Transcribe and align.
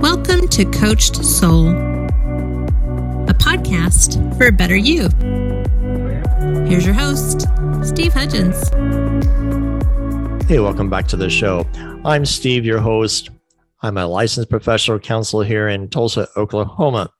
Welcome 0.00 0.48
to 0.48 0.64
Coached 0.64 1.16
Soul, 1.16 1.68
a 1.68 3.34
podcast 3.34 4.38
for 4.38 4.46
a 4.46 4.52
better 4.52 4.76
you. 4.76 5.10
Here's 6.66 6.86
your 6.86 6.94
host, 6.94 7.42
Steve 7.82 8.14
Hudgens. 8.14 8.70
Hey, 10.48 10.58
welcome 10.58 10.88
back 10.88 11.06
to 11.08 11.16
the 11.16 11.28
show. 11.28 11.66
I'm 12.06 12.24
Steve, 12.24 12.64
your 12.64 12.80
host. 12.80 13.28
I'm 13.82 13.98
a 13.98 14.06
licensed 14.06 14.48
professional 14.48 14.98
counselor 14.98 15.44
here 15.44 15.68
in 15.68 15.90
Tulsa, 15.90 16.28
Oklahoma. 16.34 17.12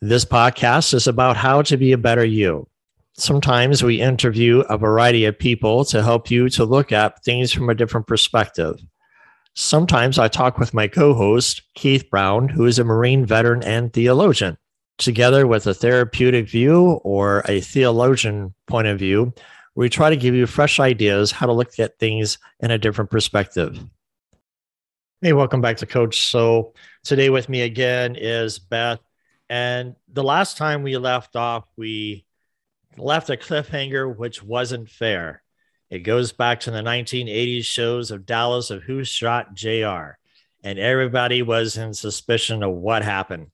This 0.00 0.24
podcast 0.24 0.94
is 0.94 1.06
about 1.06 1.36
how 1.36 1.60
to 1.60 1.76
be 1.76 1.92
a 1.92 1.98
better 1.98 2.24
you. 2.24 2.66
Sometimes 3.12 3.82
we 3.82 4.00
interview 4.00 4.60
a 4.70 4.78
variety 4.78 5.26
of 5.26 5.38
people 5.38 5.84
to 5.84 6.02
help 6.02 6.30
you 6.30 6.48
to 6.48 6.64
look 6.64 6.92
at 6.92 7.22
things 7.24 7.52
from 7.52 7.68
a 7.68 7.74
different 7.74 8.06
perspective. 8.06 8.80
Sometimes 9.54 10.18
I 10.18 10.28
talk 10.28 10.58
with 10.58 10.72
my 10.72 10.88
co 10.88 11.12
host, 11.12 11.62
Keith 11.74 12.08
Brown, 12.08 12.48
who 12.48 12.64
is 12.64 12.78
a 12.78 12.84
Marine 12.84 13.26
veteran 13.26 13.62
and 13.62 13.92
theologian. 13.92 14.56
Together 14.96 15.46
with 15.46 15.66
a 15.66 15.74
therapeutic 15.74 16.48
view 16.48 17.00
or 17.04 17.42
a 17.46 17.60
theologian 17.60 18.54
point 18.66 18.86
of 18.86 18.98
view, 18.98 19.34
we 19.74 19.90
try 19.90 20.08
to 20.08 20.16
give 20.16 20.34
you 20.34 20.46
fresh 20.46 20.80
ideas 20.80 21.30
how 21.30 21.46
to 21.46 21.52
look 21.52 21.78
at 21.78 21.98
things 21.98 22.38
in 22.60 22.70
a 22.70 22.78
different 22.78 23.10
perspective. 23.10 23.78
Hey, 25.20 25.34
welcome 25.34 25.60
back 25.60 25.76
to 25.78 25.86
Coach. 25.86 26.30
So, 26.30 26.72
today 27.04 27.28
with 27.28 27.50
me 27.50 27.60
again 27.60 28.16
is 28.16 28.58
Beth. 28.58 29.00
And 29.50 29.96
the 30.08 30.24
last 30.24 30.56
time 30.56 30.82
we 30.82 30.96
left 30.96 31.36
off, 31.36 31.64
we 31.76 32.24
left 32.96 33.28
a 33.28 33.36
cliffhanger 33.36 34.16
which 34.16 34.42
wasn't 34.42 34.88
fair. 34.88 35.41
It 35.92 36.04
goes 36.04 36.32
back 36.32 36.60
to 36.60 36.70
the 36.70 36.80
1980s 36.80 37.66
shows 37.66 38.10
of 38.10 38.24
Dallas 38.24 38.70
of 38.70 38.82
Who 38.82 39.04
Shot 39.04 39.52
JR, 39.52 40.16
and 40.64 40.78
everybody 40.78 41.42
was 41.42 41.76
in 41.76 41.92
suspicion 41.92 42.62
of 42.62 42.72
what 42.72 43.02
happened. 43.02 43.48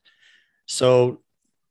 So, 0.64 1.20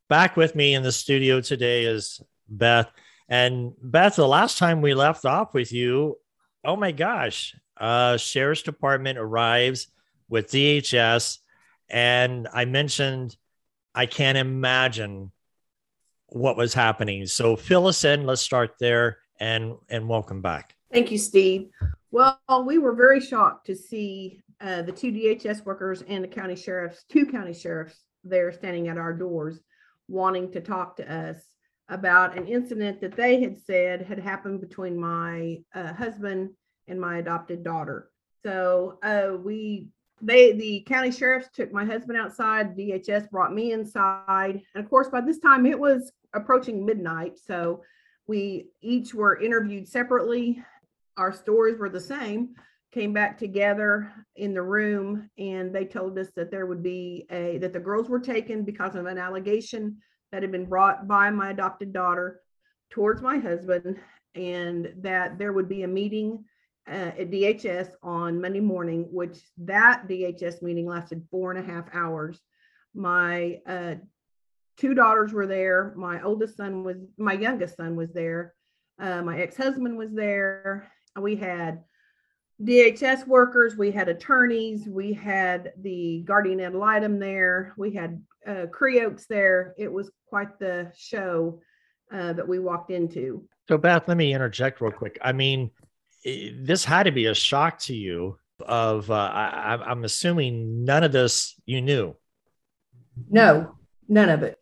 back 0.10 0.36
with 0.36 0.56
me 0.56 0.76
in 0.76 0.84
the 0.84 0.92
studio 0.92 1.40
today 1.40 1.86
is 1.86 2.22
Beth. 2.50 2.92
And 3.30 3.76
Beth, 3.82 4.18
the 4.18 4.28
last 4.28 4.58
time 4.58 4.82
we 4.82 4.94
left 4.94 5.24
off 5.24 5.54
with 5.54 5.72
you, 5.72 6.18
oh 6.66 6.76
my 6.76 6.92
gosh, 6.92 7.56
uh, 7.78 8.18
Sheriff's 8.18 8.64
Department 8.64 9.18
arrives 9.18 9.88
with 10.28 10.52
DHS. 10.52 11.38
And 11.90 12.46
I 12.52 12.66
mentioned 12.66 13.38
I 13.96 14.06
can't 14.06 14.38
imagine 14.38 15.32
what 16.26 16.58
was 16.58 16.74
happening. 16.74 17.26
So 17.26 17.56
fill 17.56 17.88
us 17.88 18.04
in. 18.04 18.26
Let's 18.26 18.42
start 18.42 18.76
there 18.82 19.20
and 19.40 19.76
and 19.90 20.08
welcome 20.08 20.42
back. 20.42 20.76
Thank 20.92 21.12
you, 21.12 21.18
Steve. 21.18 21.70
Well, 22.12 22.40
we 22.66 22.78
were 22.78 22.94
very 22.94 23.20
shocked 23.20 23.68
to 23.68 23.76
see 23.76 24.42
uh, 24.62 24.82
the 24.82 24.92
two 24.92 25.12
DHS 25.12 25.66
workers 25.66 26.04
and 26.08 26.24
the 26.24 26.28
county 26.28 26.56
sheriffs, 26.56 27.04
two 27.10 27.26
county 27.26 27.54
sheriffs, 27.54 28.04
there 28.24 28.52
standing 28.52 28.88
at 28.88 28.98
our 28.98 29.14
doors, 29.14 29.60
wanting 30.08 30.52
to 30.54 30.62
talk 30.62 30.96
to 30.98 31.14
us 31.14 31.38
about 31.90 32.38
an 32.38 32.48
incident 32.48 33.00
that 33.02 33.16
they 33.16 33.42
had 33.42 33.58
said 33.60 34.02
had 34.02 34.20
happened 34.20 34.62
between 34.62 35.00
my 35.00 35.58
uh, 35.76 35.94
husband 35.94 36.50
and 36.88 37.00
my 37.00 37.18
adopted 37.18 37.64
daughter. 37.64 38.10
So 38.44 39.00
uh, 39.04 39.38
we 39.38 39.90
they 40.22 40.54
the 40.54 40.82
county 40.82 41.12
sheriffs 41.12 41.50
took 41.54 41.72
my 41.72 41.86
husband 41.86 42.18
outside 42.18 42.76
dhs 42.76 43.30
brought 43.30 43.54
me 43.54 43.72
inside 43.72 44.62
and 44.74 44.84
of 44.84 44.90
course 44.90 45.08
by 45.10 45.22
this 45.22 45.38
time 45.38 45.66
it 45.66 45.78
was 45.78 46.12
approaching 46.34 46.84
midnight 46.84 47.38
so 47.38 47.82
we 48.28 48.68
each 48.82 49.14
were 49.14 49.40
interviewed 49.40 49.88
separately 49.88 50.64
our 51.18 51.34
stories 51.34 51.80
were 51.80 51.90
the 51.90 52.00
same 52.00 52.56
came 52.92 53.12
back 53.12 53.38
together 53.38 54.12
in 54.36 54.54
the 54.54 54.62
room 54.62 55.30
and 55.38 55.74
they 55.74 55.86
told 55.86 56.18
us 56.18 56.30
that 56.36 56.52
there 56.52 56.66
would 56.66 56.82
be 56.82 57.26
a 57.32 57.58
that 57.58 57.74
the 57.74 57.80
girls 57.80 58.10
were 58.10 58.20
taken 58.20 58.64
because 58.64 58.96
of 58.96 59.06
an 59.06 59.18
allegation 59.18 59.98
that 60.32 60.42
had 60.42 60.52
been 60.52 60.66
brought 60.66 61.08
by 61.08 61.30
my 61.30 61.50
adopted 61.50 61.92
daughter 61.92 62.42
towards 62.90 63.22
my 63.22 63.38
husband 63.38 63.98
and 64.36 64.94
that 64.98 65.38
there 65.38 65.54
would 65.54 65.68
be 65.68 65.84
a 65.84 65.88
meeting 65.88 66.44
uh, 66.90 67.12
at 67.20 67.32
DHS 67.32 67.90
on 68.02 68.40
Monday 68.40 68.60
morning, 68.60 69.08
which 69.12 69.40
that 69.58 70.08
DHS 70.08 70.62
meeting 70.62 70.88
lasted 70.88 71.26
four 71.30 71.52
and 71.52 71.60
a 71.60 71.72
half 71.72 71.86
hours. 71.94 72.40
My 72.94 73.60
uh, 73.68 73.96
two 74.78 74.94
daughters 74.94 75.34
were 75.34 75.48
there. 75.48 75.94
My 75.96 76.22
oldest 76.22 76.58
son 76.58 76.84
was, 76.84 76.98
my 77.18 77.34
youngest 77.34 77.78
son 77.78 77.96
was 77.96 78.12
there. 78.14 78.54
Uh, 79.00 79.22
my 79.22 79.40
ex 79.40 79.58
husband 79.58 79.98
was 79.98 80.12
there. 80.14 80.92
We 81.20 81.36
had 81.36 81.84
DHS 82.64 83.28
workers, 83.28 83.76
we 83.78 83.92
had 83.92 84.10
attorneys, 84.10 84.88
we 84.88 85.14
had 85.14 85.74
the 85.82 86.24
guardian 86.26 86.60
ad 86.60 86.74
litem 86.74 87.20
there, 87.20 87.74
we 87.78 87.92
had 87.92 88.22
uh, 88.48 88.66
Creoks 88.72 89.28
there. 89.28 89.76
It 89.78 89.92
was 89.92 90.10
quite 90.28 90.58
the 90.58 90.92
show 90.96 91.62
uh, 92.12 92.34
that 92.34 92.48
we 92.48 92.58
walked 92.58 92.90
into. 92.90 93.48
So, 93.68 93.78
Beth, 93.78 94.08
let 94.08 94.18
me 94.18 94.34
interject 94.34 94.82
real 94.82 94.92
quick. 94.92 95.20
I 95.22 95.34
mean, 95.34 95.70
this 96.24 96.84
had 96.84 97.04
to 97.04 97.12
be 97.12 97.26
a 97.26 97.36
shock 97.36 97.80
to 97.82 97.96
you 97.96 98.38
of 98.66 99.10
uh, 99.12 99.14
I, 99.14 99.78
i'm 99.86 100.04
assuming 100.04 100.84
none 100.84 101.04
of 101.04 101.12
this 101.12 101.60
you 101.66 101.82
knew 101.82 102.16
no 103.30 103.76
none 104.08 104.30
of 104.30 104.44
it 104.44 104.57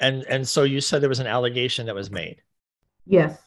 and 0.00 0.24
and 0.24 0.46
so 0.46 0.62
you 0.62 0.80
said 0.80 1.00
there 1.00 1.08
was 1.08 1.20
an 1.20 1.26
allegation 1.26 1.86
that 1.86 1.94
was 1.94 2.10
made 2.10 2.42
yes 3.06 3.38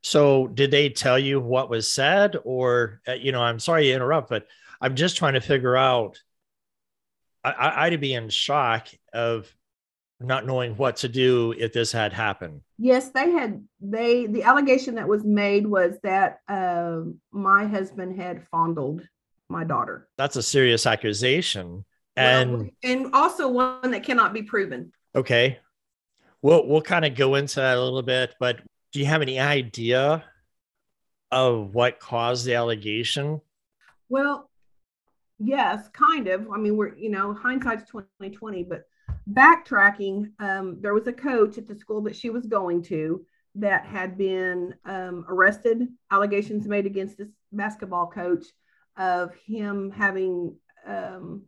so 0.00 0.46
did 0.48 0.70
they 0.70 0.88
tell 0.88 1.18
you 1.18 1.40
what 1.40 1.70
was 1.70 1.90
said 1.90 2.36
or 2.44 3.00
uh, 3.08 3.12
you 3.12 3.32
know 3.32 3.42
i'm 3.42 3.58
sorry 3.58 3.84
to 3.84 3.92
interrupt 3.92 4.28
but 4.28 4.46
i'm 4.80 4.94
just 4.94 5.16
trying 5.16 5.34
to 5.34 5.40
figure 5.40 5.76
out 5.76 6.20
I, 7.42 7.86
i'd 7.86 8.00
be 8.00 8.14
in 8.14 8.30
shock 8.30 8.88
of 9.12 9.54
not 10.20 10.46
knowing 10.46 10.76
what 10.76 10.96
to 10.96 11.08
do 11.08 11.54
if 11.58 11.72
this 11.72 11.92
had 11.92 12.12
happened. 12.12 12.60
Yes, 12.78 13.10
they 13.10 13.30
had 13.30 13.64
they 13.80 14.26
the 14.26 14.42
allegation 14.42 14.94
that 14.96 15.08
was 15.08 15.24
made 15.24 15.66
was 15.66 15.96
that 16.02 16.40
uh, 16.48 17.00
my 17.30 17.66
husband 17.66 18.20
had 18.20 18.46
fondled 18.48 19.06
my 19.48 19.64
daughter. 19.64 20.08
That's 20.16 20.36
a 20.36 20.42
serious 20.42 20.86
accusation. 20.86 21.84
And 22.16 22.52
well, 22.52 22.68
and 22.82 23.14
also 23.14 23.48
one 23.48 23.90
that 23.90 24.04
cannot 24.04 24.32
be 24.32 24.42
proven. 24.42 24.92
Okay. 25.14 25.58
We'll 26.44 26.68
we'll 26.68 26.82
kind 26.82 27.06
of 27.06 27.14
go 27.14 27.36
into 27.36 27.54
that 27.56 27.78
a 27.78 27.82
little 27.82 28.02
bit, 28.02 28.34
but 28.38 28.60
do 28.92 29.00
you 29.00 29.06
have 29.06 29.22
any 29.22 29.40
idea 29.40 30.22
of 31.32 31.74
what 31.74 31.98
caused 32.00 32.44
the 32.44 32.54
allegation? 32.54 33.40
Well, 34.10 34.50
yes, 35.38 35.88
kind 35.94 36.28
of. 36.28 36.50
I 36.52 36.58
mean, 36.58 36.76
we're 36.76 36.94
you 36.96 37.08
know, 37.08 37.32
hindsight's 37.32 37.90
2020, 37.90 38.62
but 38.64 38.82
backtracking, 39.32 40.32
um, 40.38 40.82
there 40.82 40.92
was 40.92 41.06
a 41.06 41.14
coach 41.14 41.56
at 41.56 41.66
the 41.66 41.74
school 41.74 42.02
that 42.02 42.14
she 42.14 42.28
was 42.28 42.44
going 42.44 42.82
to 42.82 43.24
that 43.54 43.86
had 43.86 44.18
been 44.18 44.74
um, 44.84 45.24
arrested, 45.30 45.88
allegations 46.10 46.68
made 46.68 46.84
against 46.84 47.16
this 47.16 47.30
basketball 47.52 48.08
coach 48.08 48.44
of 48.98 49.34
him 49.46 49.90
having 49.90 50.54
um, 50.86 51.44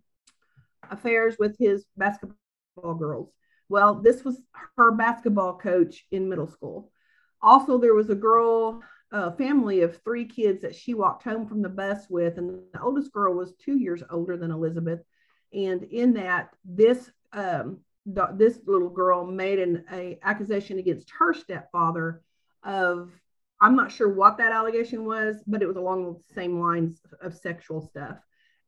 affairs 0.91 1.37
with 1.39 1.55
his 1.59 1.85
basketball 1.99 2.95
girls. 2.99 3.31
Well, 3.69 3.95
this 3.95 4.25
was 4.25 4.41
her 4.77 4.93
basketball 4.93 5.59
coach 5.59 6.07
in 6.11 6.29
middle 6.29 6.47
school. 6.47 6.91
Also, 7.43 7.79
there 7.79 7.95
was 7.95 8.11
a 8.11 8.15
girl, 8.15 8.83
a 9.13 9.33
family 9.33 9.83
of 9.83 10.03
three 10.03 10.25
kids 10.25 10.63
that 10.63 10.75
she 10.75 10.95
walked 10.95 11.25
home 11.25 11.47
from 11.47 11.63
the 11.63 11.69
bus 11.69 12.09
with, 12.09 12.39
and 12.39 12.61
the 12.73 12.81
oldest 12.81 13.13
girl 13.13 13.35
was 13.35 13.55
two 13.55 13.79
years 13.79 14.03
older 14.11 14.37
than 14.37 14.51
Elizabeth. 14.51 15.01
And 15.53 15.83
in 15.85 16.15
that, 16.15 16.51
this 16.65 17.11
um, 17.33 17.81
this 18.07 18.61
little 18.67 18.89
girl 18.89 19.27
made 19.27 19.59
an 19.59 19.85
a 19.93 20.19
accusation 20.23 20.79
against 20.79 21.11
her 21.19 21.35
stepfather 21.35 22.23
of 22.63 23.11
I'm 23.61 23.75
not 23.75 23.91
sure 23.91 24.13
what 24.13 24.39
that 24.39 24.53
allegation 24.53 25.05
was, 25.05 25.43
but 25.47 25.63
it 25.63 25.67
was 25.67 25.77
along 25.77 26.05
the 26.05 26.35
same 26.35 26.61
lines 26.61 27.01
of 27.23 27.35
sexual 27.35 27.81
stuff. 27.81 28.19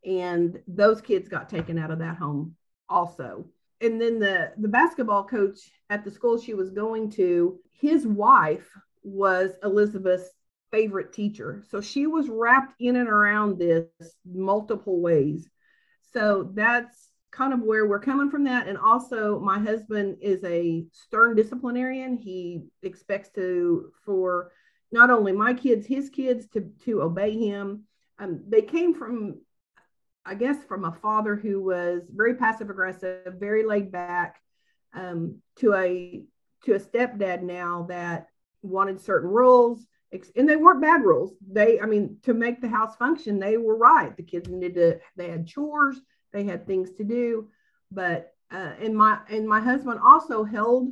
And 0.04 0.60
those 0.66 1.00
kids 1.00 1.28
got 1.28 1.48
taken 1.48 1.78
out 1.78 1.90
of 1.90 1.98
that 1.98 2.16
home 2.16 2.56
also. 2.88 3.46
And 3.80 4.00
then 4.00 4.18
the 4.18 4.52
the 4.58 4.68
basketball 4.68 5.24
coach 5.24 5.58
at 5.88 6.04
the 6.04 6.10
school 6.10 6.38
she 6.38 6.54
was 6.54 6.70
going 6.70 7.10
to, 7.12 7.58
his 7.72 8.06
wife 8.06 8.68
was 9.02 9.52
Elizabeth's 9.62 10.30
favorite 10.70 11.12
teacher. 11.12 11.64
So 11.70 11.80
she 11.80 12.06
was 12.06 12.28
wrapped 12.28 12.74
in 12.80 12.96
and 12.96 13.08
around 13.08 13.58
this 13.58 13.86
multiple 14.26 15.00
ways. 15.00 15.48
So 16.12 16.50
that's 16.54 17.08
kind 17.30 17.52
of 17.52 17.60
where 17.60 17.86
we're 17.86 18.00
coming 18.00 18.30
from 18.30 18.44
that. 18.44 18.66
And 18.66 18.78
also, 18.78 19.38
my 19.38 19.58
husband 19.58 20.16
is 20.20 20.42
a 20.44 20.84
stern 20.92 21.36
disciplinarian. 21.36 22.16
He 22.16 22.64
expects 22.82 23.30
to 23.30 23.92
for 24.04 24.52
not 24.90 25.10
only 25.10 25.32
my 25.32 25.54
kids, 25.54 25.86
his 25.86 26.10
kids 26.10 26.48
to 26.48 26.70
to 26.84 27.02
obey 27.02 27.38
him. 27.38 27.84
Um, 28.18 28.42
they 28.48 28.62
came 28.62 28.94
from, 28.94 29.40
I 30.28 30.34
guess, 30.34 30.62
from 30.64 30.84
a 30.84 30.92
father 30.92 31.34
who 31.36 31.62
was 31.62 32.02
very 32.14 32.34
passive 32.34 32.68
aggressive, 32.68 33.34
very 33.38 33.64
laid 33.64 33.90
back, 33.90 34.42
um, 34.92 35.36
to 35.60 35.74
a 35.74 36.22
to 36.64 36.74
a 36.74 36.80
stepdad 36.80 37.42
now 37.42 37.86
that 37.88 38.26
wanted 38.62 39.00
certain 39.00 39.30
rules, 39.30 39.86
and 40.36 40.48
they 40.48 40.56
weren't 40.56 40.82
bad 40.82 41.02
rules. 41.02 41.32
They, 41.50 41.80
I 41.80 41.86
mean, 41.86 42.18
to 42.24 42.34
make 42.34 42.60
the 42.60 42.68
house 42.68 42.96
function, 42.96 43.38
they 43.38 43.56
were 43.56 43.76
right. 43.76 44.16
The 44.16 44.22
kids 44.22 44.48
needed 44.48 44.74
to, 44.74 45.00
they 45.16 45.30
had 45.30 45.46
chores, 45.46 46.00
they 46.32 46.44
had 46.44 46.66
things 46.66 46.90
to 46.98 47.04
do. 47.04 47.48
But, 47.90 48.34
uh, 48.50 48.72
and 48.80 48.96
my, 48.96 49.20
and 49.30 49.48
my 49.48 49.60
husband 49.60 50.00
also 50.04 50.44
held 50.44 50.90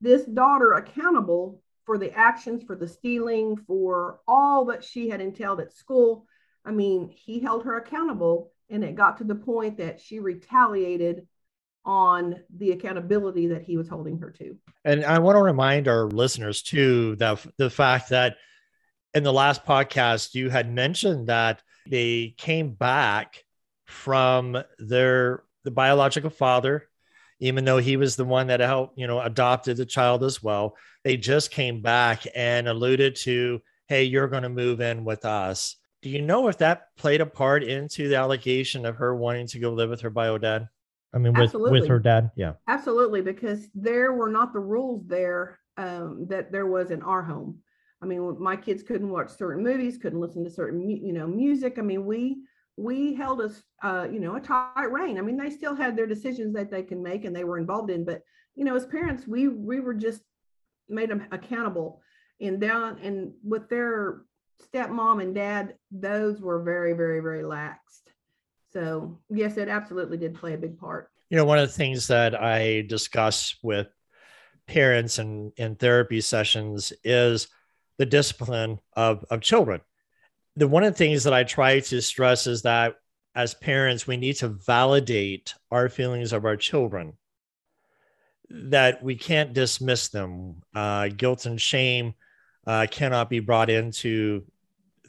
this 0.00 0.24
daughter 0.24 0.72
accountable 0.72 1.62
for 1.84 1.98
the 1.98 2.12
actions, 2.12 2.62
for 2.62 2.76
the 2.76 2.88
stealing, 2.88 3.56
for 3.66 4.20
all 4.26 4.64
that 4.66 4.84
she 4.84 5.08
had 5.08 5.20
entailed 5.20 5.60
at 5.60 5.72
school. 5.72 6.26
I 6.64 6.70
mean, 6.70 7.08
he 7.08 7.40
held 7.40 7.64
her 7.64 7.76
accountable, 7.76 8.52
and 8.70 8.84
it 8.84 8.94
got 8.94 9.18
to 9.18 9.24
the 9.24 9.34
point 9.34 9.78
that 9.78 10.00
she 10.00 10.20
retaliated 10.20 11.26
on 11.84 12.36
the 12.56 12.70
accountability 12.70 13.48
that 13.48 13.62
he 13.62 13.76
was 13.76 13.88
holding 13.88 14.18
her 14.18 14.30
to. 14.30 14.56
And 14.84 15.04
I 15.04 15.18
want 15.18 15.36
to 15.36 15.42
remind 15.42 15.88
our 15.88 16.06
listeners 16.06 16.62
too 16.62 17.16
that 17.16 17.44
the 17.58 17.70
fact 17.70 18.10
that 18.10 18.36
in 19.14 19.22
the 19.22 19.32
last 19.32 19.64
podcast 19.64 20.34
you 20.34 20.48
had 20.48 20.72
mentioned 20.72 21.26
that 21.26 21.62
they 21.86 22.34
came 22.38 22.70
back 22.70 23.44
from 23.86 24.62
their 24.78 25.42
the 25.64 25.70
biological 25.70 26.30
father 26.30 26.88
even 27.40 27.64
though 27.64 27.78
he 27.78 27.96
was 27.96 28.14
the 28.14 28.24
one 28.24 28.46
that 28.46 28.60
helped 28.60 28.96
you 28.96 29.06
know 29.06 29.20
adopted 29.20 29.76
the 29.76 29.84
child 29.84 30.24
as 30.24 30.42
well 30.42 30.76
they 31.04 31.16
just 31.16 31.50
came 31.50 31.82
back 31.82 32.22
and 32.34 32.68
alluded 32.68 33.14
to 33.16 33.60
hey 33.88 34.04
you're 34.04 34.28
going 34.28 34.44
to 34.44 34.48
move 34.48 34.80
in 34.80 35.04
with 35.04 35.24
us 35.24 35.76
do 36.02 36.10
you 36.10 36.20
know 36.20 36.48
if 36.48 36.58
that 36.58 36.94
played 36.96 37.20
a 37.20 37.26
part 37.26 37.62
into 37.62 38.08
the 38.08 38.16
allegation 38.16 38.84
of 38.84 38.96
her 38.96 39.14
wanting 39.16 39.46
to 39.46 39.58
go 39.58 39.72
live 39.72 39.90
with 39.90 40.00
her 40.00 40.10
bio 40.10 40.36
dad 40.38 40.68
I 41.14 41.18
mean, 41.18 41.34
with 41.34 41.42
Absolutely. 41.42 41.80
with 41.80 41.88
her 41.88 41.98
dad, 41.98 42.30
yeah. 42.36 42.54
Absolutely, 42.68 43.20
because 43.20 43.68
there 43.74 44.12
were 44.12 44.30
not 44.30 44.52
the 44.52 44.60
rules 44.60 45.06
there 45.06 45.60
um, 45.76 46.26
that 46.28 46.50
there 46.50 46.66
was 46.66 46.90
in 46.90 47.02
our 47.02 47.22
home. 47.22 47.58
I 48.02 48.06
mean, 48.06 48.36
my 48.40 48.56
kids 48.56 48.82
couldn't 48.82 49.10
watch 49.10 49.30
certain 49.30 49.62
movies, 49.62 49.98
couldn't 49.98 50.20
listen 50.20 50.42
to 50.44 50.50
certain 50.50 50.88
you 50.88 51.12
know 51.12 51.26
music. 51.26 51.78
I 51.78 51.82
mean, 51.82 52.06
we 52.06 52.38
we 52.76 53.14
held 53.14 53.42
us 53.42 53.62
uh, 53.82 54.08
you 54.10 54.20
know 54.20 54.36
a 54.36 54.40
tight 54.40 54.90
rein. 54.90 55.18
I 55.18 55.20
mean, 55.20 55.36
they 55.36 55.50
still 55.50 55.74
had 55.74 55.96
their 55.96 56.06
decisions 56.06 56.54
that 56.54 56.70
they 56.70 56.82
can 56.82 57.02
make 57.02 57.24
and 57.24 57.36
they 57.36 57.44
were 57.44 57.58
involved 57.58 57.90
in, 57.90 58.04
but 58.04 58.22
you 58.54 58.64
know, 58.64 58.74
as 58.74 58.86
parents, 58.86 59.26
we 59.26 59.48
we 59.48 59.80
were 59.80 59.94
just 59.94 60.22
made 60.88 61.10
them 61.10 61.26
accountable. 61.30 62.00
And 62.40 62.60
down 62.60 62.98
and 62.98 63.34
with 63.44 63.68
their 63.68 64.22
stepmom 64.72 65.22
and 65.22 65.34
dad, 65.34 65.74
those 65.90 66.40
were 66.40 66.62
very 66.62 66.92
very 66.94 67.20
very 67.20 67.42
laxed. 67.42 67.78
So, 68.72 69.18
yes, 69.28 69.58
it 69.58 69.68
absolutely 69.68 70.16
did 70.16 70.34
play 70.34 70.54
a 70.54 70.58
big 70.58 70.78
part. 70.78 71.10
You 71.28 71.36
know, 71.36 71.44
one 71.44 71.58
of 71.58 71.68
the 71.68 71.74
things 71.74 72.08
that 72.08 72.40
I 72.40 72.82
discuss 72.82 73.54
with 73.62 73.88
parents 74.66 75.18
and 75.18 75.52
in 75.56 75.76
therapy 75.76 76.20
sessions 76.20 76.92
is 77.04 77.48
the 77.98 78.06
discipline 78.06 78.80
of, 78.94 79.24
of 79.30 79.40
children. 79.40 79.80
The 80.56 80.68
one 80.68 80.84
of 80.84 80.92
the 80.92 80.98
things 80.98 81.24
that 81.24 81.34
I 81.34 81.44
try 81.44 81.80
to 81.80 82.00
stress 82.00 82.46
is 82.46 82.62
that 82.62 82.96
as 83.34 83.54
parents, 83.54 84.06
we 84.06 84.16
need 84.16 84.34
to 84.36 84.48
validate 84.48 85.54
our 85.70 85.88
feelings 85.88 86.32
of 86.32 86.44
our 86.44 86.56
children, 86.56 87.14
that 88.50 89.02
we 89.02 89.16
can't 89.16 89.54
dismiss 89.54 90.08
them. 90.08 90.62
Uh, 90.74 91.08
guilt 91.08 91.46
and 91.46 91.60
shame 91.60 92.14
uh, 92.66 92.86
cannot 92.90 93.28
be 93.30 93.40
brought 93.40 93.70
into 93.70 94.44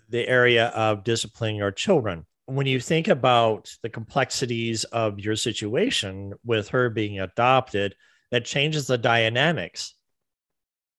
the 0.10 0.28
area 0.28 0.68
of 0.68 1.04
disciplining 1.04 1.62
our 1.62 1.72
children 1.72 2.26
when 2.46 2.68
you 2.68 2.80
think 2.80 3.08
about 3.08 3.74
the 3.82 3.90
complexities 3.90 4.84
of 4.86 5.20
your 5.20 5.36
situation 5.36 6.34
with 6.44 6.70
her 6.70 6.90
being 6.90 7.20
adopted, 7.20 7.96
that 8.32 8.46
changes 8.46 8.88
the 8.88 8.98
dynamics. 8.98 9.94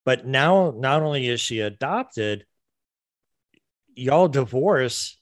But 0.04 0.26
now, 0.26 0.72
not 0.76 1.02
only 1.02 1.28
is 1.28 1.40
she 1.40 1.60
adopted, 1.60 2.46
y'all 3.94 4.28
divorce 4.28 5.18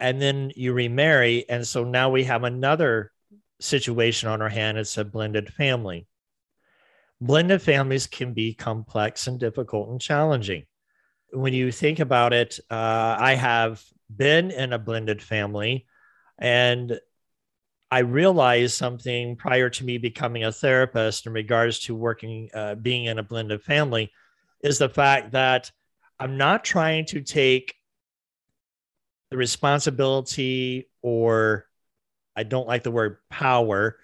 and 0.00 0.20
then 0.20 0.52
you 0.56 0.72
remarry. 0.72 1.48
And 1.48 1.66
so 1.66 1.84
now 1.84 2.10
we 2.10 2.24
have 2.24 2.44
another 2.44 3.12
situation 3.60 4.28
on 4.28 4.42
our 4.42 4.48
hand. 4.48 4.78
It's 4.78 4.98
a 4.98 5.04
blended 5.04 5.52
family. 5.52 6.06
Blended 7.22 7.62
families 7.62 8.08
can 8.08 8.32
be 8.32 8.52
complex 8.52 9.28
and 9.28 9.38
difficult 9.38 9.90
and 9.90 10.00
challenging. 10.00 10.64
When 11.32 11.54
you 11.54 11.70
think 11.70 12.00
about 12.00 12.32
it, 12.32 12.58
uh, 12.68 13.16
I 13.16 13.36
have 13.36 13.80
been 14.14 14.50
in 14.50 14.72
a 14.72 14.78
blended 14.78 15.22
family 15.22 15.86
and 16.36 16.98
I 17.92 18.00
realized 18.00 18.74
something 18.74 19.36
prior 19.36 19.70
to 19.70 19.84
me 19.84 19.98
becoming 19.98 20.42
a 20.42 20.50
therapist 20.50 21.26
in 21.26 21.32
regards 21.32 21.78
to 21.80 21.94
working, 21.94 22.50
uh, 22.52 22.74
being 22.74 23.04
in 23.04 23.20
a 23.20 23.22
blended 23.22 23.62
family, 23.62 24.10
is 24.64 24.78
the 24.78 24.88
fact 24.88 25.30
that 25.30 25.70
I'm 26.18 26.36
not 26.36 26.64
trying 26.64 27.06
to 27.06 27.20
take 27.20 27.76
the 29.30 29.36
responsibility 29.36 30.88
or 31.02 31.66
I 32.34 32.42
don't 32.42 32.66
like 32.66 32.82
the 32.82 32.90
word 32.90 33.18
power, 33.30 33.98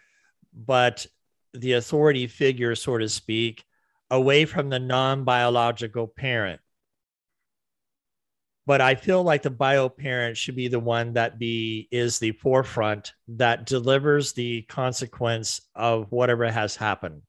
but 0.55 1.05
the 1.55 1.75
authority 1.75 2.27
figure, 2.27 2.75
so 2.75 2.99
to 2.99 3.09
speak, 3.09 3.65
away 4.11 4.45
from 4.45 4.69
the 4.69 4.79
non 4.79 5.25
biological 5.25 6.07
parent 6.07 6.61
but 8.69 8.83
I 8.83 8.97
feel 8.97 9.23
like 9.23 9.41
the 9.41 9.49
bio 9.49 9.89
parent 9.89 10.37
should 10.37 10.55
be 10.55 10.69
the 10.69 10.79
one 10.79 11.15
that 11.15 11.39
be 11.39 11.89
is 11.91 12.19
the 12.19 12.33
forefront 12.33 13.15
that 13.29 13.65
delivers 13.65 14.35
the 14.35 14.61
consequence 14.69 15.63
of 15.75 16.13
whatever 16.13 16.51
has 16.51 16.77
happened. 16.77 17.23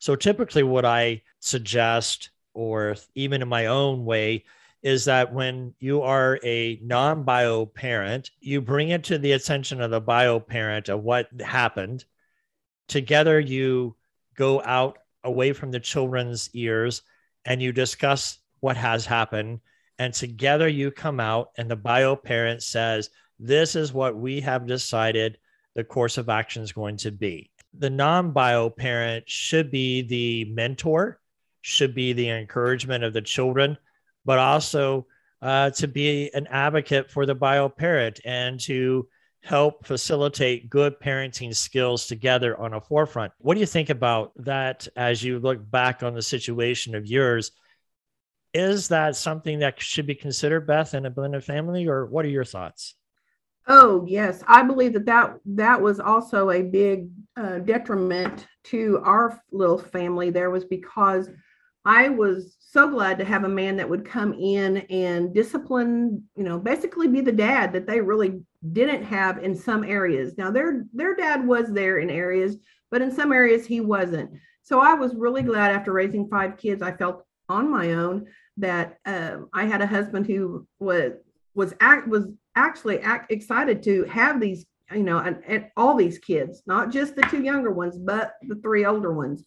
So 0.00 0.16
typically 0.16 0.64
what 0.64 0.84
I 0.84 1.22
suggest 1.38 2.30
or 2.54 2.96
even 3.14 3.40
in 3.40 3.46
my 3.46 3.66
own 3.66 4.04
way 4.04 4.46
is 4.82 5.04
that 5.04 5.32
when 5.32 5.74
you 5.78 6.02
are 6.02 6.40
a 6.42 6.80
non-bio 6.82 7.66
parent, 7.66 8.32
you 8.40 8.60
bring 8.60 8.88
it 8.88 9.04
to 9.04 9.18
the 9.18 9.30
attention 9.30 9.80
of 9.80 9.92
the 9.92 10.00
bio 10.00 10.40
parent 10.40 10.88
of 10.88 11.04
what 11.04 11.28
happened. 11.40 12.04
Together 12.90 13.38
you 13.38 13.94
go 14.34 14.60
out 14.64 14.98
away 15.22 15.52
from 15.52 15.70
the 15.70 15.78
children's 15.78 16.50
ears 16.54 17.02
and 17.44 17.62
you 17.62 17.72
discuss 17.72 18.40
what 18.58 18.76
has 18.76 19.06
happened. 19.06 19.60
And 20.00 20.12
together 20.12 20.66
you 20.66 20.90
come 20.90 21.20
out 21.20 21.50
and 21.56 21.70
the 21.70 21.76
bio 21.76 22.16
parent 22.16 22.64
says 22.64 23.10
this 23.38 23.76
is 23.76 23.92
what 23.92 24.16
we 24.16 24.40
have 24.40 24.66
decided 24.66 25.38
the 25.76 25.84
course 25.84 26.18
of 26.18 26.28
action 26.28 26.64
is 26.64 26.72
going 26.72 26.96
to 26.96 27.12
be. 27.12 27.52
The 27.78 27.90
non-bio 27.90 28.70
parent 28.70 29.28
should 29.30 29.70
be 29.70 30.02
the 30.02 30.46
mentor 30.46 31.20
should 31.62 31.94
be 31.94 32.12
the 32.12 32.28
encouragement 32.28 33.04
of 33.04 33.12
the 33.12 33.22
children 33.22 33.78
but 34.24 34.40
also 34.40 35.06
uh, 35.42 35.70
to 35.70 35.86
be 35.86 36.28
an 36.34 36.48
advocate 36.48 37.08
for 37.08 37.24
the 37.24 37.36
bio 37.36 37.68
parent 37.68 38.18
and 38.24 38.58
to 38.58 39.06
help 39.42 39.86
facilitate 39.86 40.68
good 40.68 41.00
parenting 41.00 41.54
skills 41.54 42.06
together 42.06 42.58
on 42.58 42.74
a 42.74 42.80
forefront. 42.80 43.32
What 43.38 43.54
do 43.54 43.60
you 43.60 43.66
think 43.66 43.90
about 43.90 44.32
that 44.36 44.86
as 44.96 45.22
you 45.22 45.38
look 45.38 45.58
back 45.70 46.02
on 46.02 46.14
the 46.14 46.22
situation 46.22 46.94
of 46.94 47.06
yours 47.06 47.52
is 48.52 48.88
that 48.88 49.16
something 49.16 49.60
that 49.60 49.80
should 49.80 50.06
be 50.06 50.14
considered, 50.14 50.66
Beth, 50.66 50.94
in 50.94 51.06
a 51.06 51.10
blended 51.10 51.44
family, 51.44 51.86
or 51.86 52.06
what 52.06 52.24
are 52.24 52.30
your 52.30 52.44
thoughts? 52.44 52.96
Oh 53.68 54.04
yes, 54.08 54.42
I 54.48 54.62
believe 54.62 54.94
that 54.94 55.06
that 55.06 55.36
that 55.46 55.80
was 55.80 56.00
also 56.00 56.50
a 56.50 56.62
big 56.62 57.08
uh, 57.36 57.58
detriment 57.58 58.48
to 58.64 59.00
our 59.04 59.40
little 59.52 59.78
family. 59.78 60.30
There 60.30 60.50
was 60.50 60.64
because 60.64 61.30
I 61.84 62.08
was 62.08 62.56
so 62.58 62.90
glad 62.90 63.18
to 63.18 63.24
have 63.24 63.44
a 63.44 63.48
man 63.48 63.76
that 63.76 63.88
would 63.88 64.04
come 64.04 64.34
in 64.34 64.78
and 64.90 65.32
discipline, 65.32 66.24
you 66.36 66.42
know, 66.42 66.58
basically 66.58 67.06
be 67.06 67.20
the 67.20 67.32
dad 67.32 67.72
that 67.72 67.86
they 67.86 68.00
really 68.00 68.42
didn't 68.72 69.04
have 69.04 69.38
in 69.38 69.54
some 69.54 69.84
areas. 69.84 70.36
Now 70.36 70.50
their 70.50 70.84
their 70.92 71.16
dad 71.16 71.46
was 71.46 71.72
there 71.72 71.98
in 71.98 72.10
areas, 72.10 72.56
but 72.90 73.02
in 73.02 73.10
some 73.10 73.32
areas 73.32 73.66
he 73.66 73.80
wasn't. 73.80 74.30
So 74.62 74.80
I 74.80 74.94
was 74.94 75.14
really 75.14 75.42
glad 75.42 75.72
after 75.72 75.92
raising 75.92 76.28
five 76.28 76.56
kids, 76.56 76.82
I 76.82 76.92
felt 76.92 77.24
on 77.48 77.70
my 77.70 77.92
own 77.94 78.26
that 78.58 78.98
um, 79.06 79.48
I 79.52 79.64
had 79.64 79.80
a 79.80 79.86
husband 79.86 80.26
who 80.26 80.66
was 80.78 81.12
was 81.54 81.74
act 81.80 82.06
was 82.06 82.26
actually 82.54 83.00
act, 83.00 83.32
excited 83.32 83.82
to 83.82 84.04
have 84.04 84.40
these 84.40 84.66
you 84.92 85.02
know 85.02 85.18
and, 85.18 85.42
and 85.46 85.66
all 85.76 85.96
these 85.96 86.18
kids 86.18 86.62
not 86.66 86.90
just 86.90 87.14
the 87.14 87.22
two 87.22 87.42
younger 87.42 87.70
ones 87.70 87.96
but 87.96 88.34
the 88.42 88.56
three 88.56 88.84
older 88.84 89.12
ones 89.12 89.44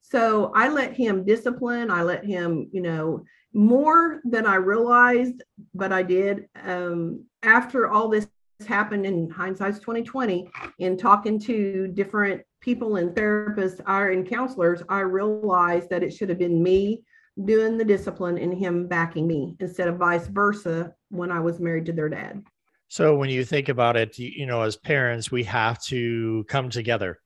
so 0.00 0.52
i 0.54 0.68
let 0.68 0.94
him 0.94 1.24
discipline 1.24 1.90
i 1.90 2.02
let 2.02 2.24
him 2.24 2.68
you 2.72 2.80
know 2.80 3.22
more 3.52 4.20
than 4.24 4.46
i 4.46 4.54
realized 4.54 5.42
but 5.74 5.92
i 5.92 6.02
did 6.02 6.48
um, 6.64 7.22
after 7.42 7.88
all 7.90 8.08
this 8.08 8.26
happened 8.66 9.04
in 9.04 9.28
hindsight's 9.28 9.78
2020 9.78 10.48
in 10.78 10.96
talking 10.96 11.38
to 11.38 11.88
different 11.88 12.42
people 12.60 12.96
and 12.96 13.10
therapists 13.14 13.80
are 13.86 14.10
and 14.10 14.28
counselors 14.28 14.82
i 14.88 15.00
realized 15.00 15.90
that 15.90 16.02
it 16.02 16.12
should 16.12 16.28
have 16.28 16.38
been 16.38 16.62
me 16.62 17.02
doing 17.44 17.76
the 17.76 17.84
discipline 17.84 18.38
and 18.38 18.54
him 18.54 18.86
backing 18.88 19.26
me 19.26 19.56
instead 19.60 19.88
of 19.88 19.96
vice 19.96 20.26
versa 20.26 20.94
when 21.10 21.30
I 21.30 21.40
was 21.40 21.60
married 21.60 21.86
to 21.86 21.92
their 21.92 22.08
dad. 22.08 22.42
So 22.88 23.16
when 23.16 23.30
you 23.30 23.44
think 23.44 23.68
about 23.68 23.96
it, 23.96 24.18
you, 24.18 24.30
you 24.34 24.46
know, 24.46 24.62
as 24.62 24.76
parents, 24.76 25.30
we 25.30 25.44
have 25.44 25.82
to 25.84 26.44
come 26.48 26.70
together, 26.70 27.20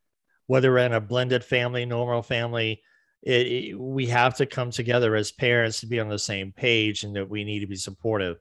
whether 0.46 0.78
in 0.78 0.94
a 0.94 1.00
blended 1.00 1.44
family, 1.44 1.84
normal 1.84 2.22
family, 2.22 2.82
it, 3.22 3.46
it, 3.46 3.78
we 3.78 4.06
have 4.06 4.36
to 4.36 4.46
come 4.46 4.70
together 4.70 5.14
as 5.14 5.30
parents 5.30 5.80
to 5.80 5.86
be 5.86 6.00
on 6.00 6.08
the 6.08 6.18
same 6.18 6.52
page 6.52 7.04
and 7.04 7.14
that 7.14 7.28
we 7.28 7.44
need 7.44 7.60
to 7.60 7.66
be 7.66 7.76
supportive. 7.76 8.38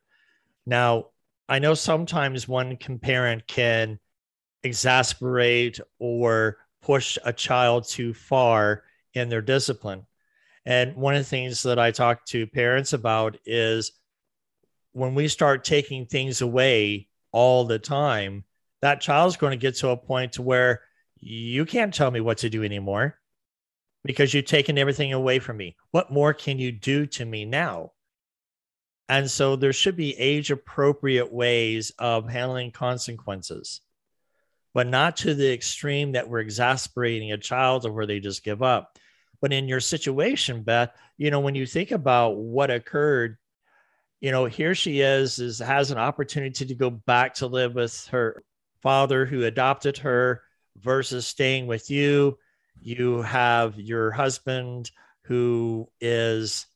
Now, 0.65 1.07
I 1.49 1.57
know 1.57 1.73
sometimes 1.73 2.47
one 2.47 2.77
parent 2.77 3.47
can 3.47 3.99
exasperate 4.61 5.79
or 5.97 6.57
push 6.83 7.17
a 7.25 7.33
child 7.33 7.87
too 7.87 8.13
far 8.13 8.83
in 9.15 9.29
their 9.29 9.41
discipline. 9.41 10.05
And 10.63 10.95
one 10.95 11.15
of 11.15 11.21
the 11.21 11.29
things 11.29 11.63
that 11.63 11.79
I 11.79 11.89
talk 11.89 12.23
to 12.27 12.45
parents 12.45 12.93
about 12.93 13.37
is 13.45 13.93
when 14.91 15.15
we 15.15 15.27
start 15.27 15.63
taking 15.63 16.05
things 16.05 16.41
away 16.41 17.07
all 17.31 17.65
the 17.65 17.79
time, 17.79 18.43
that 18.81 19.01
child's 19.01 19.37
going 19.37 19.51
to 19.51 19.57
get 19.57 19.75
to 19.77 19.89
a 19.89 19.97
point 19.97 20.33
to 20.33 20.43
where 20.43 20.81
you 21.19 21.65
can't 21.65 21.93
tell 21.93 22.11
me 22.11 22.21
what 22.21 22.37
to 22.39 22.49
do 22.49 22.63
anymore 22.63 23.19
because 24.03 24.35
you've 24.35 24.45
taken 24.45 24.77
everything 24.77 25.13
away 25.13 25.39
from 25.39 25.57
me. 25.57 25.75
What 25.89 26.11
more 26.11 26.33
can 26.33 26.59
you 26.59 26.71
do 26.71 27.07
to 27.07 27.25
me 27.25 27.45
now? 27.45 27.93
And 29.09 29.29
so 29.29 29.55
there 29.55 29.73
should 29.73 29.95
be 29.95 30.17
age 30.17 30.51
appropriate 30.51 31.33
ways 31.33 31.91
of 31.97 32.29
handling 32.29 32.71
consequences, 32.71 33.81
but 34.75 34.85
not 34.85 35.17
to 35.17 35.33
the 35.33 35.51
extreme 35.51 36.11
that 36.11 36.29
we're 36.29 36.39
exasperating 36.39 37.31
a 37.31 37.37
child 37.37 37.87
or 37.87 37.91
where 37.91 38.05
they 38.05 38.19
just 38.19 38.43
give 38.43 38.61
up. 38.61 38.99
But 39.41 39.51
in 39.51 39.67
your 39.67 39.79
situation, 39.79 40.61
Beth, 40.61 40.91
you 41.17 41.31
know, 41.31 41.39
when 41.39 41.55
you 41.55 41.65
think 41.65 41.89
about 41.89 42.37
what 42.37 42.69
occurred, 42.69 43.37
you 44.21 44.31
know, 44.31 44.45
here 44.45 44.75
she 44.75 45.01
is, 45.01 45.39
is 45.39 45.57
has 45.57 45.89
an 45.89 45.97
opportunity 45.97 46.65
to 46.67 46.75
go 46.75 46.91
back 46.91 47.33
to 47.35 47.47
live 47.47 47.73
with 47.73 48.05
her 48.11 48.43
father 48.81 49.25
who 49.25 49.43
adopted 49.43 49.97
her 49.97 50.43
versus 50.77 51.25
staying 51.25 51.65
with 51.65 51.89
you. 51.89 52.37
You 52.79 53.23
have 53.23 53.79
your 53.79 54.11
husband 54.11 54.91
who 55.23 55.89
is 55.99 56.67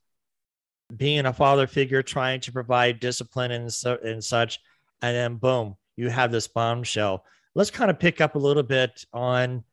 being 0.97 1.25
a 1.25 1.33
father 1.33 1.67
figure, 1.67 2.03
trying 2.03 2.39
to 2.41 2.51
provide 2.51 2.99
discipline 2.99 3.51
and, 3.51 3.73
so, 3.73 3.97
and 4.03 4.23
such. 4.23 4.59
And 5.01 5.15
then, 5.15 5.35
boom, 5.35 5.75
you 5.95 6.09
have 6.09 6.31
this 6.31 6.47
bombshell. 6.47 7.25
Let's 7.55 7.71
kind 7.71 7.91
of 7.91 7.99
pick 7.99 8.21
up 8.21 8.35
a 8.35 8.39
little 8.39 8.63
bit 8.63 9.05
on 9.13 9.63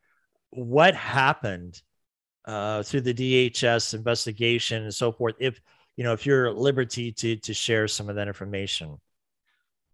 what 0.51 0.95
happened 0.95 1.81
uh, 2.45 2.83
through 2.83 3.01
the 3.01 3.13
DHS 3.13 3.93
investigation 3.93 4.83
and 4.83 4.93
so 4.93 5.11
forth. 5.11 5.35
If 5.39 5.61
you 5.97 6.03
know, 6.03 6.13
if 6.13 6.25
you're 6.25 6.47
at 6.47 6.57
liberty 6.57 7.11
to 7.11 7.35
to 7.35 7.53
share 7.53 7.87
some 7.87 8.09
of 8.09 8.15
that 8.15 8.27
information. 8.27 8.99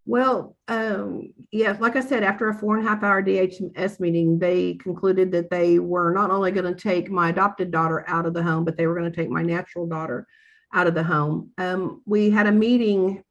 Well, 0.06 0.56
um, 0.70 1.34
yeah, 1.52 1.76
like 1.82 1.98
I 1.98 2.02
said, 2.02 2.24
after 2.24 2.48
a 2.48 2.54
four 2.54 2.78
and 2.78 2.86
a 2.86 2.90
half 2.90 3.04
hour 3.04 3.22
DHS 3.22 4.00
meeting, 4.00 4.40
they 4.40 4.76
concluded 4.76 5.34
that 5.34 5.50
they 5.50 5.80
were 5.80 6.14
not 6.14 6.32
only 6.32 6.52
going 6.52 6.74
to 6.74 6.82
take 6.82 7.12
my 7.12 7.30
adopted 7.30 7.72
daughter 7.72 8.06
out 8.08 8.26
of 8.26 8.34
the 8.34 8.42
home, 8.42 8.64
but 8.64 8.78
they 8.78 8.88
were 8.88 8.98
going 8.98 9.12
to 9.12 9.16
take 9.16 9.30
my 9.30 9.42
natural 9.42 9.86
daughter 9.86 10.26
out 10.74 10.88
of 10.88 10.94
the 10.94 11.04
home. 11.04 11.52
Um, 11.58 12.02
we 12.06 12.30
had 12.30 12.48
a 12.48 12.52
meeting 12.52 13.24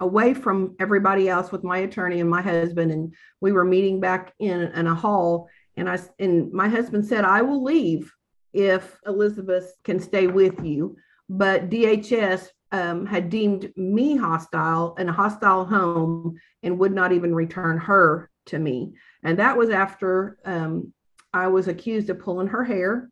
away 0.00 0.32
from 0.32 0.76
everybody 0.78 1.28
else 1.28 1.50
with 1.50 1.64
my 1.64 1.78
attorney 1.78 2.20
and 2.20 2.30
my 2.30 2.42
husband, 2.42 2.92
and 2.92 3.14
we 3.40 3.52
were 3.52 3.64
meeting 3.64 4.00
back 4.00 4.32
in, 4.38 4.60
in 4.60 4.86
a 4.86 4.94
hall. 4.94 5.48
And 5.76 5.88
I 5.88 5.98
and 6.18 6.52
my 6.52 6.68
husband 6.68 7.06
said, 7.06 7.24
"I 7.24 7.42
will 7.42 7.62
leave 7.62 8.12
if 8.52 8.98
Elizabeth 9.06 9.74
can 9.84 10.00
stay 10.00 10.26
with 10.26 10.64
you." 10.64 10.96
But 11.28 11.68
DHS 11.68 12.48
um, 12.72 13.06
had 13.06 13.30
deemed 13.30 13.72
me 13.76 14.16
hostile 14.16 14.94
in 14.98 15.08
a 15.08 15.12
hostile 15.12 15.64
home 15.64 16.38
and 16.62 16.78
would 16.78 16.92
not 16.92 17.12
even 17.12 17.34
return 17.34 17.78
her 17.78 18.30
to 18.46 18.58
me. 18.58 18.94
And 19.22 19.38
that 19.38 19.56
was 19.56 19.70
after 19.70 20.38
um, 20.44 20.92
I 21.32 21.48
was 21.48 21.68
accused 21.68 22.10
of 22.10 22.18
pulling 22.18 22.48
her 22.48 22.64
hair. 22.64 23.10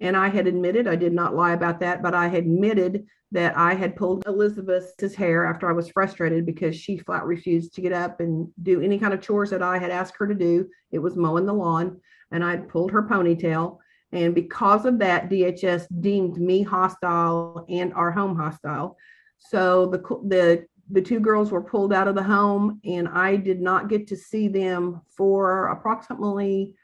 And 0.00 0.16
I 0.16 0.28
had 0.28 0.46
admitted, 0.46 0.86
I 0.86 0.96
did 0.96 1.12
not 1.12 1.34
lie 1.34 1.52
about 1.52 1.80
that, 1.80 2.02
but 2.02 2.14
I 2.14 2.28
had 2.28 2.44
admitted 2.44 3.06
that 3.32 3.56
I 3.56 3.74
had 3.74 3.96
pulled 3.96 4.26
Elizabeth's 4.26 5.14
hair 5.14 5.44
after 5.44 5.68
I 5.68 5.72
was 5.72 5.90
frustrated 5.90 6.46
because 6.46 6.74
she 6.74 6.98
flat 6.98 7.24
refused 7.24 7.74
to 7.74 7.82
get 7.82 7.92
up 7.92 8.20
and 8.20 8.48
do 8.62 8.80
any 8.80 8.98
kind 8.98 9.12
of 9.12 9.20
chores 9.20 9.50
that 9.50 9.62
I 9.62 9.78
had 9.78 9.90
asked 9.90 10.14
her 10.18 10.26
to 10.26 10.34
do. 10.34 10.68
It 10.92 10.98
was 10.98 11.16
mowing 11.16 11.44
the 11.44 11.52
lawn, 11.52 12.00
and 12.30 12.42
I 12.42 12.56
would 12.56 12.68
pulled 12.68 12.90
her 12.90 13.02
ponytail. 13.02 13.78
And 14.12 14.34
because 14.34 14.86
of 14.86 14.98
that, 15.00 15.28
DHS 15.28 15.86
deemed 16.00 16.38
me 16.38 16.62
hostile 16.62 17.66
and 17.68 17.92
our 17.92 18.10
home 18.10 18.34
hostile. 18.34 18.96
So 19.38 19.86
the 19.86 19.98
the 20.26 20.66
the 20.90 21.02
two 21.02 21.20
girls 21.20 21.50
were 21.50 21.62
pulled 21.62 21.92
out 21.92 22.08
of 22.08 22.14
the 22.14 22.22
home, 22.22 22.80
and 22.84 23.08
I 23.08 23.36
did 23.36 23.60
not 23.60 23.88
get 23.88 24.06
to 24.08 24.16
see 24.16 24.48
them 24.48 25.02
for 25.14 25.66
approximately 25.68 26.74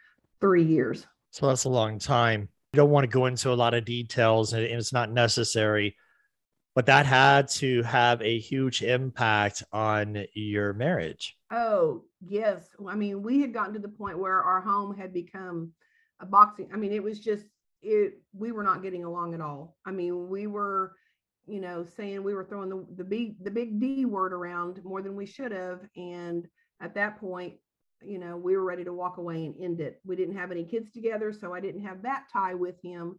three 0.41 0.65
years. 0.65 1.07
So 1.31 1.49
that's 1.49 1.65
a 1.65 1.71
long 1.71 1.99
time. 1.99 2.49
You 2.75 2.79
don't 2.79 2.91
want 2.91 3.05
to 3.05 3.09
go 3.09 3.27
into 3.27 3.51
a 3.51 3.55
lot 3.55 3.73
of 3.73 3.87
details, 3.87 4.53
and 4.53 4.63
it's 4.63 4.93
not 4.93 5.11
necessary. 5.11 5.97
But 6.75 6.87
that 6.87 7.07
had 7.07 7.49
to 7.51 7.83
have 7.85 8.21
a 8.21 8.39
huge 8.39 8.83
impact 8.83 9.63
on 9.73 10.25
your 10.35 10.73
marriage. 10.73 11.37
Oh, 11.53 12.03
yes. 12.27 12.69
I 12.89 12.97
mean, 12.97 13.23
we 13.23 13.41
had 13.41 13.55
gotten 13.55 13.75
to 13.75 13.79
the 13.79 13.89
point 13.89 14.19
where 14.19 14.43
our 14.43 14.61
home 14.61 14.97
had 14.97 15.13
become 15.13 15.73
a 16.21 16.27
boxing. 16.27 16.69
I 16.73 16.77
mean, 16.77 16.93
it 16.93 17.03
was 17.03 17.21
just 17.21 17.47
it 17.83 18.15
we 18.33 18.51
were 18.51 18.63
not 18.63 18.83
getting 18.83 19.05
along 19.05 19.35
at 19.35 19.41
all. 19.41 19.77
I 19.87 19.93
mean, 19.93 20.29
we 20.29 20.47
were, 20.47 20.97
you 21.47 21.61
know, 21.61 21.85
saying 21.97 22.25
we 22.25 22.35
were 22.35 22.45
throwing 22.45 22.71
the 22.71 22.87
the 22.97 23.05
big 23.05 23.43
the 23.45 23.51
big 23.51 23.79
D 23.79 24.05
word 24.05 24.33
around 24.33 24.83
more 24.85 25.03
than 25.03 25.15
we 25.15 25.27
should 25.27 25.53
have. 25.53 25.81
And 25.97 26.47
at 26.81 26.95
that 26.95 27.21
point, 27.21 27.55
you 28.03 28.19
know, 28.19 28.37
we 28.37 28.57
were 28.57 28.65
ready 28.65 28.85
to 28.85 28.93
walk 28.93 29.19
away 29.19 29.47
and 29.47 29.55
end 29.61 29.81
it. 29.81 30.01
We 30.05 30.17
didn't 30.17 30.37
have 30.37 30.51
any 30.51 30.65
kids 30.65 30.91
together, 30.91 31.33
so 31.33 31.53
I 31.53 31.61
didn't 31.61 31.85
have 31.85 32.03
that 32.03 32.25
tie 32.33 32.55
with 32.55 32.81
him. 32.83 33.17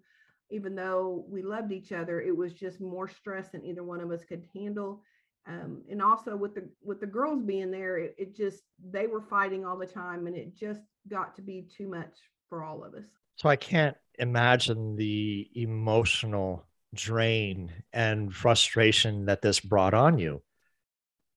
Even 0.52 0.76
though 0.76 1.26
we 1.28 1.42
loved 1.42 1.72
each 1.72 1.92
other, 1.92 2.22
it 2.22 2.36
was 2.36 2.54
just 2.54 2.80
more 2.80 3.08
stress 3.08 3.50
than 3.50 3.66
either 3.66 3.84
one 3.84 4.02
of 4.02 4.12
us 4.12 4.24
could 4.24 4.46
handle. 4.56 5.02
Um, 5.48 5.84
and 5.90 6.02
also 6.02 6.36
with 6.36 6.56
the 6.56 6.70
with 6.84 7.00
the 7.00 7.08
girls 7.08 7.44
being 7.44 7.72
there, 7.72 7.98
it, 7.98 8.16
it 8.18 8.36
just 8.36 8.64
they 8.92 9.08
were 9.08 9.22
fighting 9.22 9.66
all 9.66 9.78
the 9.78 9.86
time, 9.86 10.28
and 10.28 10.36
it 10.36 10.56
just 10.56 10.82
got 11.08 11.36
to 11.36 11.42
be 11.42 11.68
too 11.78 11.88
much 11.88 12.16
for 12.50 12.64
all 12.64 12.84
of 12.84 12.94
us. 12.94 13.06
So 13.36 13.50
I 13.50 13.56
can't 13.56 13.98
imagine 14.18 14.96
the 14.96 15.50
emotional 15.56 16.66
drain 16.94 17.72
and 17.94 18.34
frustration 18.34 19.26
that 19.26 19.42
this 19.42 19.60
brought 19.60 19.94
on 19.94 20.18
you. 20.18 20.42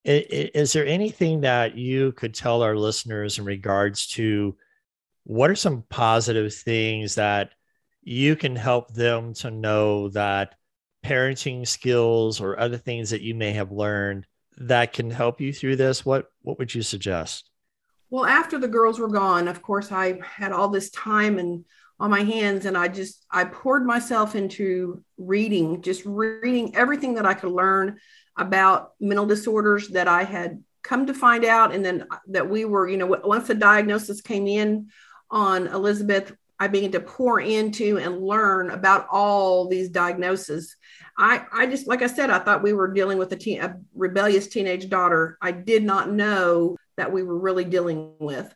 Is 0.05 0.73
there 0.73 0.87
anything 0.87 1.43
that 1.43 1.77
you 1.77 2.13
could 2.13 2.33
tell 2.33 2.63
our 2.63 2.77
listeners 2.77 3.39
in 3.39 3.45
regards 3.45 4.07
to 4.09 4.57
what 5.25 5.51
are 5.51 5.57
some 5.57 5.85
positive 5.91 6.55
things 6.55 7.17
that 7.17 7.51
you 8.09 8.37
can 8.37 8.57
help 8.57 8.95
them 8.95 9.35
to 9.35 9.51
know 9.51 10.09
that 10.09 10.55
parenting 11.05 11.67
skills 11.67 12.41
or 12.41 12.59
other 12.59 12.79
things 12.79 13.11
that 13.11 13.21
you 13.21 13.35
may 13.35 13.53
have 13.53 13.71
learned 13.71 14.27
that 14.57 14.93
can 14.93 15.11
help 15.11 15.41
you 15.41 15.53
through 15.53 15.77
this? 15.77 16.05
What 16.05 16.27
what 16.43 16.59
would 16.59 16.75
you 16.75 16.83
suggest? 16.83 17.51
Well, 18.11 18.25
after 18.25 18.59
the 18.59 18.69
girls 18.69 18.99
were 18.99 19.09
gone, 19.09 19.47
of 19.47 19.61
course, 19.61 19.93
I 19.93 20.19
had 20.25 20.53
all 20.53 20.69
this 20.69 20.91
time 20.91 21.39
and 21.39 21.65
on 22.01 22.11
my 22.11 22.23
hands, 22.23 22.65
and 22.65 22.79
I 22.79 22.89
just 22.89 23.27
I 23.31 23.45
poured 23.45 23.85
myself 23.85 24.35
into 24.35 25.05
reading, 25.19 25.83
just 25.83 26.03
reading 26.07 26.75
everything 26.77 27.15
that 27.15 27.27
I 27.27 27.35
could 27.35 27.53
learn 27.53 27.99
about 28.37 28.93
mental 29.01 29.27
disorders 29.27 29.89
that 29.89 30.09
I 30.09 30.25
had 30.25 30.63
come 30.83 31.07
to 31.07 31.15
find 31.15 31.45
out, 31.45 31.75
and 31.75 31.85
then 31.85 32.07
that 32.29 32.49
we 32.49 32.65
were, 32.65 32.89
you 32.89 32.97
know, 32.97 33.07
once 33.07 33.49
the 33.49 33.55
diagnosis 33.55 34.21
came 34.21 34.47
in 34.47 34.89
on 35.31 35.67
Elizabeth, 35.67 36.33
I 36.61 36.67
began 36.69 36.93
to 36.93 37.01
pour 37.01 37.41
into 37.41 37.99
and 37.99 38.21
learn 38.21 38.71
about 38.71 39.07
all 39.11 39.69
these 39.69 39.89
diagnoses. 39.89 40.77
I, 41.17 41.45
I 41.53 41.67
just, 41.67 41.87
like 41.87 42.03
I 42.03 42.07
said, 42.09 42.31
I 42.31 42.39
thought 42.41 42.63
we 42.63 42.73
were 42.73 42.93
dealing 42.93 43.19
with 43.19 43.33
a, 43.33 43.37
teen, 43.37 43.61
a 43.61 43.77
rebellious 43.95 44.49
teenage 44.49 44.89
daughter. 44.89 45.39
I 45.41 45.53
did 45.53 45.85
not 45.85 46.11
know 46.11 46.77
that 46.97 47.13
we 47.13 47.23
were 47.23 47.39
really 47.39 47.65
dealing 47.65 48.15
with. 48.19 48.53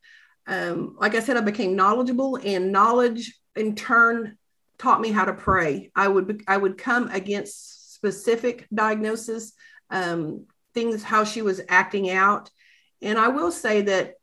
Um, 0.47 0.97
like 0.99 1.15
I 1.15 1.21
said, 1.21 1.37
I 1.37 1.41
became 1.43 1.77
knowledgeable, 1.77 2.39
and 2.43 2.73
knowledge 2.73 3.39
in 3.55 3.77
turn 3.77 4.37
taught 4.79 5.01
me 5.01 5.13
how 5.13 5.25
to 5.25 5.33
pray. 5.33 5.91
I 5.95 6.09
would 6.09 6.43
I 6.49 6.57
would 6.57 6.77
come 6.77 7.09
against 7.09 7.95
specific 7.95 8.67
diagnosis, 8.75 9.53
um, 9.91 10.47
things 10.75 11.05
how 11.05 11.23
she 11.23 11.43
was 11.43 11.61
acting 11.69 12.11
out, 12.11 12.51
and 13.01 13.19
I 13.19 13.29
will 13.29 13.53
say 13.53 13.83
that 13.83 14.15